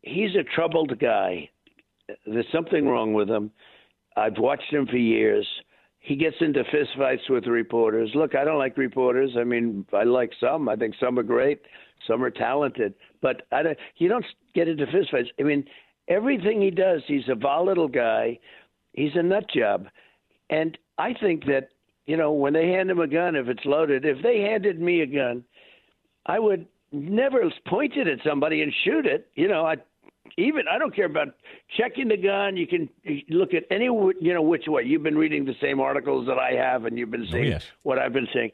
He's 0.03 0.35
a 0.35 0.43
troubled 0.55 0.99
guy. 0.99 1.49
There's 2.27 2.47
something 2.53 2.87
wrong 2.87 3.15
with 3.15 3.29
him. 3.29 3.51
I've 4.17 4.39
watched 4.39 4.73
him 4.73 4.87
for 4.87 4.97
years. 4.97 5.47
He 6.01 6.17
gets 6.17 6.37
into 6.41 6.65
fistfights 6.65 7.31
with 7.31 7.47
reporters. 7.47 8.11
Look, 8.15 8.35
I 8.35 8.45
don't 8.45 8.59
like 8.59 8.77
reporters. 8.77 9.31
I 9.39 9.45
mean, 9.45 9.87
I 9.93 10.03
like 10.03 10.33
some. 10.41 10.69
I 10.69 10.77
think 10.77 10.95
some 10.99 11.19
are 11.19 11.23
great. 11.23 11.63
Some 12.09 12.23
are 12.25 12.31
talented. 12.31 12.95
But 13.21 13.43
I 13.53 13.63
don't, 13.63 13.79
you 13.97 14.09
don't 14.09 14.25
get 14.55 14.67
into 14.67 14.85
fistfights. 14.87 15.29
I 15.39 15.45
mean, 15.45 15.65
everything 16.09 16.61
he 16.61 16.71
does, 16.71 17.03
he's 17.07 17.29
a 17.29 17.37
volatile 17.37 17.89
guy. 17.89 18.41
He's 18.95 19.13
a 19.15 19.23
nut 19.23 19.45
job. 19.55 19.87
And 20.51 20.77
I 20.99 21.15
think 21.15 21.45
that, 21.47 21.69
you 22.07 22.17
know, 22.17 22.33
when 22.33 22.53
they 22.53 22.69
hand 22.69 22.91
him 22.91 22.99
a 22.99 23.07
gun, 23.07 23.37
if 23.37 23.49
it's 23.49 23.65
loaded, 23.65 24.05
if 24.05 24.21
they 24.23 24.41
handed 24.41 24.81
me 24.81 25.03
a 25.03 25.07
gun, 25.07 25.45
I 26.27 26.41
would 26.41 26.67
never 26.93 27.43
pointed 27.67 28.09
at 28.09 28.19
somebody 28.25 28.63
and 28.63 28.73
shoot 28.85 29.07
it. 29.07 29.29
You 29.35 29.49
know, 29.49 29.67
I 29.67 29.77
even 30.37 30.67
I 30.69 30.79
don't 30.79 30.95
care 30.95 31.07
about 31.07 31.29
checking 31.77 32.09
the 32.09 32.17
gun. 32.17 32.57
You 32.57 32.67
can 32.67 32.89
look 33.29 33.55
at 33.55 33.65
any 33.71 33.85
you 33.85 34.35
know 34.35 34.43
which 34.43 34.67
way. 34.67 34.83
You've 34.85 35.03
been 35.03 35.19
reading 35.19 35.45
the 35.45 35.55
same 35.61 35.81
articles 35.81 36.27
that 36.27 36.39
I 36.39 36.53
have, 36.53 36.85
and 36.85 36.99
you've 36.99 37.11
been 37.11 37.27
oh, 37.29 37.33
seeing 37.33 37.45
oh, 37.47 37.49
yes. 37.49 37.67
what 37.83 37.99
I've 37.99 38.13
been 38.13 38.29
saying. 38.33 38.51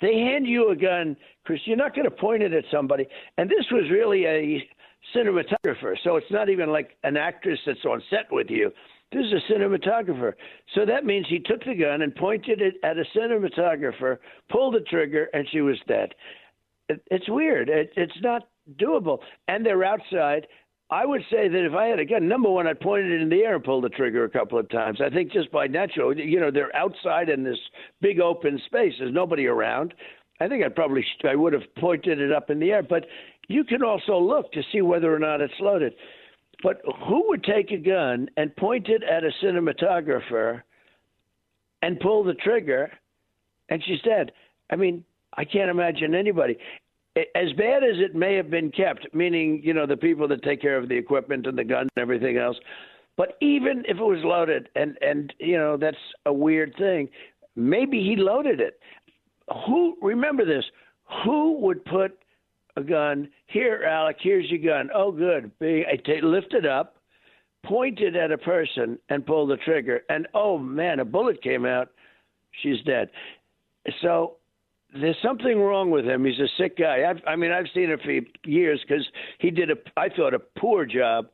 They 0.00 0.18
hand 0.18 0.46
you 0.46 0.70
a 0.70 0.76
gun, 0.76 1.16
Chris. 1.44 1.60
You're 1.64 1.76
not 1.76 1.94
going 1.94 2.06
to 2.06 2.10
point 2.10 2.42
it 2.42 2.52
at 2.52 2.64
somebody. 2.70 3.06
And 3.36 3.48
this 3.50 3.66
was 3.70 3.84
really 3.90 4.24
a 4.24 4.66
cinematographer, 5.14 5.96
so 6.02 6.16
it's 6.16 6.30
not 6.30 6.48
even 6.48 6.70
like 6.70 6.96
an 7.04 7.16
actress 7.16 7.58
that's 7.66 7.84
on 7.84 8.02
set 8.10 8.30
with 8.30 8.48
you. 8.50 8.70
This 9.12 9.24
is 9.26 9.32
a 9.32 9.52
cinematographer. 9.52 10.34
So 10.74 10.86
that 10.86 11.04
means 11.04 11.26
he 11.28 11.40
took 11.40 11.64
the 11.64 11.74
gun 11.74 12.02
and 12.02 12.14
pointed 12.14 12.60
it 12.60 12.74
at 12.84 12.96
a 12.96 13.04
cinematographer, 13.16 14.18
pulled 14.50 14.74
the 14.74 14.80
trigger, 14.80 15.28
and 15.32 15.48
she 15.50 15.62
was 15.62 15.76
dead 15.88 16.14
it's 17.06 17.28
weird. 17.28 17.68
It, 17.68 17.92
it's 17.96 18.20
not 18.22 18.48
doable. 18.78 19.18
And 19.48 19.64
they're 19.64 19.84
outside. 19.84 20.46
I 20.90 21.06
would 21.06 21.22
say 21.30 21.48
that 21.48 21.66
if 21.66 21.72
I 21.72 21.86
had 21.86 22.00
a 22.00 22.04
gun, 22.04 22.26
number 22.26 22.50
one, 22.50 22.66
I'd 22.66 22.80
point 22.80 23.06
it 23.06 23.20
in 23.20 23.28
the 23.28 23.42
air 23.42 23.54
and 23.54 23.64
pull 23.64 23.80
the 23.80 23.88
trigger 23.88 24.24
a 24.24 24.30
couple 24.30 24.58
of 24.58 24.68
times. 24.70 25.00
I 25.00 25.08
think 25.08 25.30
just 25.30 25.52
by 25.52 25.68
natural, 25.68 26.16
you 26.18 26.40
know, 26.40 26.50
they're 26.50 26.74
outside 26.74 27.28
in 27.28 27.44
this 27.44 27.58
big 28.00 28.18
open 28.18 28.60
space. 28.66 28.94
There's 28.98 29.14
nobody 29.14 29.46
around. 29.46 29.94
I 30.40 30.48
think 30.48 30.64
I'd 30.64 30.74
probably 30.74 31.04
I 31.28 31.36
would 31.36 31.52
have 31.52 31.74
pointed 31.78 32.20
it 32.20 32.32
up 32.32 32.50
in 32.50 32.58
the 32.58 32.72
air. 32.72 32.82
But 32.82 33.06
you 33.46 33.62
can 33.62 33.84
also 33.84 34.18
look 34.18 34.50
to 34.52 34.62
see 34.72 34.80
whether 34.80 35.14
or 35.14 35.18
not 35.18 35.40
it's 35.40 35.54
loaded. 35.60 35.92
But 36.62 36.82
who 37.06 37.28
would 37.28 37.44
take 37.44 37.70
a 37.70 37.78
gun 37.78 38.28
and 38.36 38.54
point 38.56 38.88
it 38.88 39.02
at 39.02 39.22
a 39.22 39.30
cinematographer 39.42 40.62
and 41.82 42.00
pull 42.00 42.24
the 42.24 42.34
trigger, 42.34 42.90
and 43.68 43.82
she's 43.84 44.02
dead? 44.02 44.32
I 44.70 44.76
mean, 44.76 45.04
I 45.36 45.44
can't 45.44 45.70
imagine 45.70 46.14
anybody. 46.14 46.58
As 47.16 47.52
bad 47.56 47.82
as 47.82 47.98
it 47.98 48.14
may 48.14 48.36
have 48.36 48.50
been 48.50 48.70
kept, 48.70 49.06
meaning, 49.12 49.60
you 49.64 49.74
know, 49.74 49.86
the 49.86 49.96
people 49.96 50.28
that 50.28 50.42
take 50.42 50.62
care 50.62 50.76
of 50.76 50.88
the 50.88 50.96
equipment 50.96 51.46
and 51.46 51.58
the 51.58 51.64
gun 51.64 51.88
and 51.94 52.02
everything 52.02 52.36
else, 52.36 52.56
but 53.16 53.36
even 53.40 53.84
if 53.86 53.98
it 53.98 54.02
was 54.02 54.20
loaded, 54.22 54.68
and, 54.76 54.96
and 55.02 55.34
you 55.38 55.58
know, 55.58 55.76
that's 55.76 55.96
a 56.26 56.32
weird 56.32 56.74
thing, 56.78 57.08
maybe 57.56 58.00
he 58.02 58.16
loaded 58.16 58.60
it. 58.60 58.78
Who, 59.66 59.96
remember 60.00 60.44
this, 60.44 60.64
who 61.24 61.58
would 61.58 61.84
put 61.84 62.16
a 62.76 62.82
gun, 62.82 63.28
here, 63.48 63.84
Alec, 63.84 64.16
here's 64.20 64.48
your 64.48 64.60
gun. 64.60 64.90
Oh, 64.94 65.10
good. 65.10 65.50
I 65.60 65.96
t- 66.06 66.20
lift 66.22 66.54
it 66.54 66.64
up, 66.64 66.96
point 67.64 68.00
it 68.00 68.14
at 68.14 68.30
a 68.30 68.38
person, 68.38 68.98
and 69.08 69.26
pull 69.26 69.46
the 69.46 69.56
trigger. 69.56 70.02
And 70.08 70.28
oh, 70.32 70.56
man, 70.56 71.00
a 71.00 71.04
bullet 71.04 71.42
came 71.42 71.66
out. 71.66 71.88
She's 72.62 72.80
dead. 72.86 73.10
So 74.02 74.36
there's 74.94 75.16
something 75.22 75.60
wrong 75.60 75.90
with 75.90 76.04
him. 76.04 76.24
He's 76.24 76.38
a 76.38 76.48
sick 76.58 76.76
guy. 76.76 77.04
I've, 77.08 77.20
I 77.26 77.36
mean, 77.36 77.52
I've 77.52 77.66
seen 77.74 77.90
him 77.90 77.98
for 78.02 78.48
years 78.48 78.80
because 78.86 79.06
he 79.38 79.50
did 79.50 79.70
a, 79.70 79.76
I 79.96 80.08
thought, 80.08 80.34
a 80.34 80.38
poor 80.38 80.84
job 80.84 81.26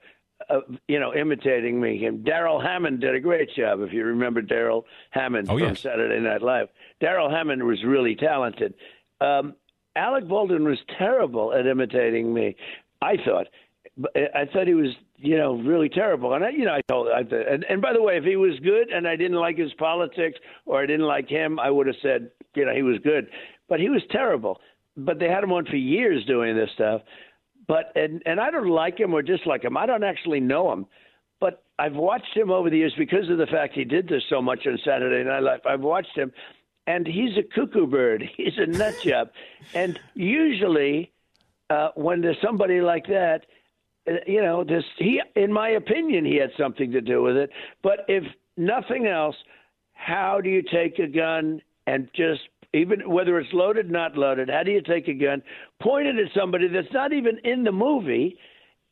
of, 0.50 0.62
you 0.88 1.00
know, 1.00 1.14
imitating 1.14 1.80
me. 1.80 2.04
And 2.04 2.24
Darrell 2.24 2.60
Hammond 2.60 3.00
did 3.00 3.14
a 3.14 3.20
great 3.20 3.48
job. 3.56 3.80
If 3.80 3.92
you 3.92 4.04
remember 4.04 4.42
Darrell 4.42 4.84
Hammond 5.10 5.48
oh, 5.48 5.58
from 5.58 5.68
yes. 5.68 5.80
Saturday 5.80 6.20
Night 6.20 6.42
Live, 6.42 6.68
Darrell 7.00 7.30
Hammond 7.30 7.62
was 7.62 7.82
really 7.84 8.14
talented. 8.14 8.74
Um, 9.20 9.54
Alec 9.96 10.28
Baldwin 10.28 10.64
was 10.64 10.78
terrible 10.98 11.54
at 11.54 11.66
imitating 11.66 12.32
me. 12.34 12.56
I 13.00 13.16
thought. 13.24 13.46
I 14.14 14.44
thought 14.52 14.66
he 14.66 14.74
was 14.74 14.90
you 15.18 15.36
know, 15.36 15.56
really 15.56 15.88
terrible. 15.88 16.34
And 16.34 16.44
I, 16.44 16.50
you 16.50 16.64
know, 16.64 16.74
I 16.74 16.80
told, 16.88 17.08
I, 17.08 17.20
and, 17.20 17.64
and 17.68 17.80
by 17.80 17.92
the 17.92 18.02
way, 18.02 18.16
if 18.16 18.24
he 18.24 18.36
was 18.36 18.58
good 18.60 18.90
and 18.90 19.06
I 19.08 19.16
didn't 19.16 19.38
like 19.38 19.56
his 19.56 19.72
politics 19.74 20.38
or 20.66 20.82
I 20.82 20.86
didn't 20.86 21.06
like 21.06 21.28
him, 21.28 21.58
I 21.58 21.70
would 21.70 21.86
have 21.86 21.96
said, 22.02 22.30
you 22.54 22.64
know, 22.64 22.74
he 22.74 22.82
was 22.82 22.98
good. 23.02 23.28
But 23.68 23.80
he 23.80 23.88
was 23.88 24.02
terrible. 24.10 24.60
But 24.96 25.18
they 25.18 25.28
had 25.28 25.44
him 25.44 25.52
on 25.52 25.66
for 25.66 25.76
years 25.76 26.24
doing 26.26 26.56
this 26.56 26.70
stuff. 26.74 27.02
But 27.68 27.92
and 27.96 28.22
and 28.26 28.40
I 28.40 28.50
don't 28.50 28.68
like 28.68 28.98
him 28.98 29.12
or 29.12 29.22
dislike 29.22 29.64
him. 29.64 29.76
I 29.76 29.86
don't 29.86 30.04
actually 30.04 30.40
know 30.40 30.72
him. 30.72 30.86
But 31.40 31.64
I've 31.78 31.94
watched 31.94 32.34
him 32.34 32.50
over 32.50 32.70
the 32.70 32.78
years 32.78 32.94
because 32.96 33.28
of 33.28 33.38
the 33.38 33.46
fact 33.46 33.74
he 33.74 33.84
did 33.84 34.08
this 34.08 34.22
so 34.30 34.40
much 34.40 34.66
on 34.66 34.78
Saturday 34.84 35.28
Night 35.28 35.42
Live. 35.42 35.60
I've 35.66 35.80
watched 35.80 36.16
him, 36.16 36.32
and 36.86 37.06
he's 37.06 37.36
a 37.36 37.42
cuckoo 37.42 37.86
bird. 37.86 38.24
He's 38.36 38.56
a 38.56 38.66
nut 38.66 38.94
job. 39.02 39.30
and 39.74 39.98
usually, 40.14 41.12
uh, 41.68 41.90
when 41.94 42.20
there's 42.22 42.40
somebody 42.40 42.80
like 42.80 43.06
that, 43.08 43.46
Uh, 44.08 44.12
you 44.26 44.40
know, 44.40 44.64
this 44.64 44.84
he, 44.98 45.20
in 45.34 45.52
my 45.52 45.70
opinion, 45.70 46.24
he 46.24 46.36
had 46.36 46.50
something 46.58 46.90
to 46.92 47.00
do 47.00 47.22
with 47.22 47.36
it. 47.36 47.50
But 47.82 48.00
if 48.08 48.24
nothing 48.56 49.06
else, 49.06 49.36
how 49.92 50.40
do 50.42 50.48
you 50.48 50.62
take 50.62 50.98
a 50.98 51.06
gun 51.06 51.60
and 51.86 52.08
just 52.14 52.40
even 52.74 53.08
whether 53.08 53.38
it's 53.38 53.52
loaded, 53.52 53.90
not 53.90 54.16
loaded, 54.16 54.50
how 54.50 54.62
do 54.62 54.70
you 54.70 54.82
take 54.82 55.08
a 55.08 55.14
gun, 55.14 55.42
point 55.80 56.06
it 56.06 56.18
at 56.18 56.32
somebody 56.38 56.68
that's 56.68 56.92
not 56.92 57.12
even 57.12 57.38
in 57.44 57.64
the 57.64 57.72
movie, 57.72 58.36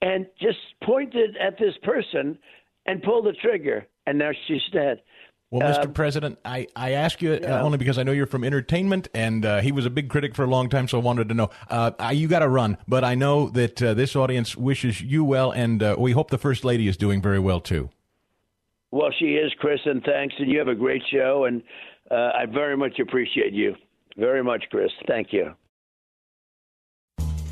and 0.00 0.26
just 0.40 0.58
point 0.82 1.14
it 1.14 1.36
at 1.36 1.58
this 1.58 1.74
person 1.82 2.38
and 2.86 3.02
pull 3.02 3.22
the 3.22 3.32
trigger, 3.32 3.86
and 4.06 4.18
now 4.18 4.30
she's 4.46 4.62
dead. 4.72 5.00
Well, 5.50 5.70
Mr. 5.70 5.84
Um, 5.84 5.92
President, 5.92 6.38
I, 6.44 6.66
I 6.74 6.92
ask 6.92 7.22
you 7.22 7.38
yeah. 7.40 7.62
only 7.62 7.78
because 7.78 7.96
I 7.96 8.02
know 8.02 8.10
you're 8.10 8.26
from 8.26 8.42
entertainment, 8.42 9.08
and 9.14 9.44
uh, 9.44 9.60
he 9.60 9.70
was 9.70 9.86
a 9.86 9.90
big 9.90 10.08
critic 10.08 10.34
for 10.34 10.42
a 10.42 10.48
long 10.48 10.68
time, 10.68 10.88
so 10.88 10.98
I 10.98 11.02
wanted 11.02 11.28
to 11.28 11.34
know. 11.34 11.50
Uh, 11.68 11.92
you 12.12 12.26
got 12.26 12.40
to 12.40 12.48
run, 12.48 12.76
but 12.88 13.04
I 13.04 13.14
know 13.14 13.50
that 13.50 13.80
uh, 13.80 13.94
this 13.94 14.16
audience 14.16 14.56
wishes 14.56 15.00
you 15.00 15.22
well, 15.22 15.52
and 15.52 15.82
uh, 15.82 15.94
we 15.98 16.10
hope 16.12 16.30
the 16.30 16.38
First 16.38 16.64
Lady 16.64 16.88
is 16.88 16.96
doing 16.96 17.22
very 17.22 17.38
well, 17.38 17.60
too. 17.60 17.90
Well, 18.90 19.10
she 19.18 19.34
is, 19.34 19.52
Chris, 19.58 19.80
and 19.84 20.02
thanks, 20.02 20.34
and 20.38 20.50
you 20.50 20.58
have 20.58 20.68
a 20.68 20.74
great 20.74 21.02
show, 21.12 21.44
and 21.44 21.62
uh, 22.10 22.30
I 22.34 22.46
very 22.46 22.76
much 22.76 22.98
appreciate 22.98 23.52
you. 23.52 23.76
Very 24.16 24.42
much, 24.42 24.64
Chris. 24.70 24.90
Thank 25.06 25.32
you. 25.32 25.54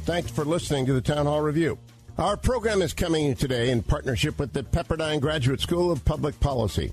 Thanks 0.04 0.30
for 0.30 0.44
listening 0.44 0.86
to 0.86 0.92
the 0.92 1.00
Town 1.00 1.26
Hall 1.26 1.40
Review. 1.40 1.78
Our 2.18 2.36
program 2.36 2.82
is 2.82 2.92
coming 2.92 3.34
today 3.34 3.70
in 3.70 3.82
partnership 3.82 4.38
with 4.38 4.52
the 4.52 4.62
Pepperdine 4.62 5.20
Graduate 5.20 5.60
School 5.60 5.90
of 5.90 6.04
Public 6.04 6.38
Policy. 6.40 6.92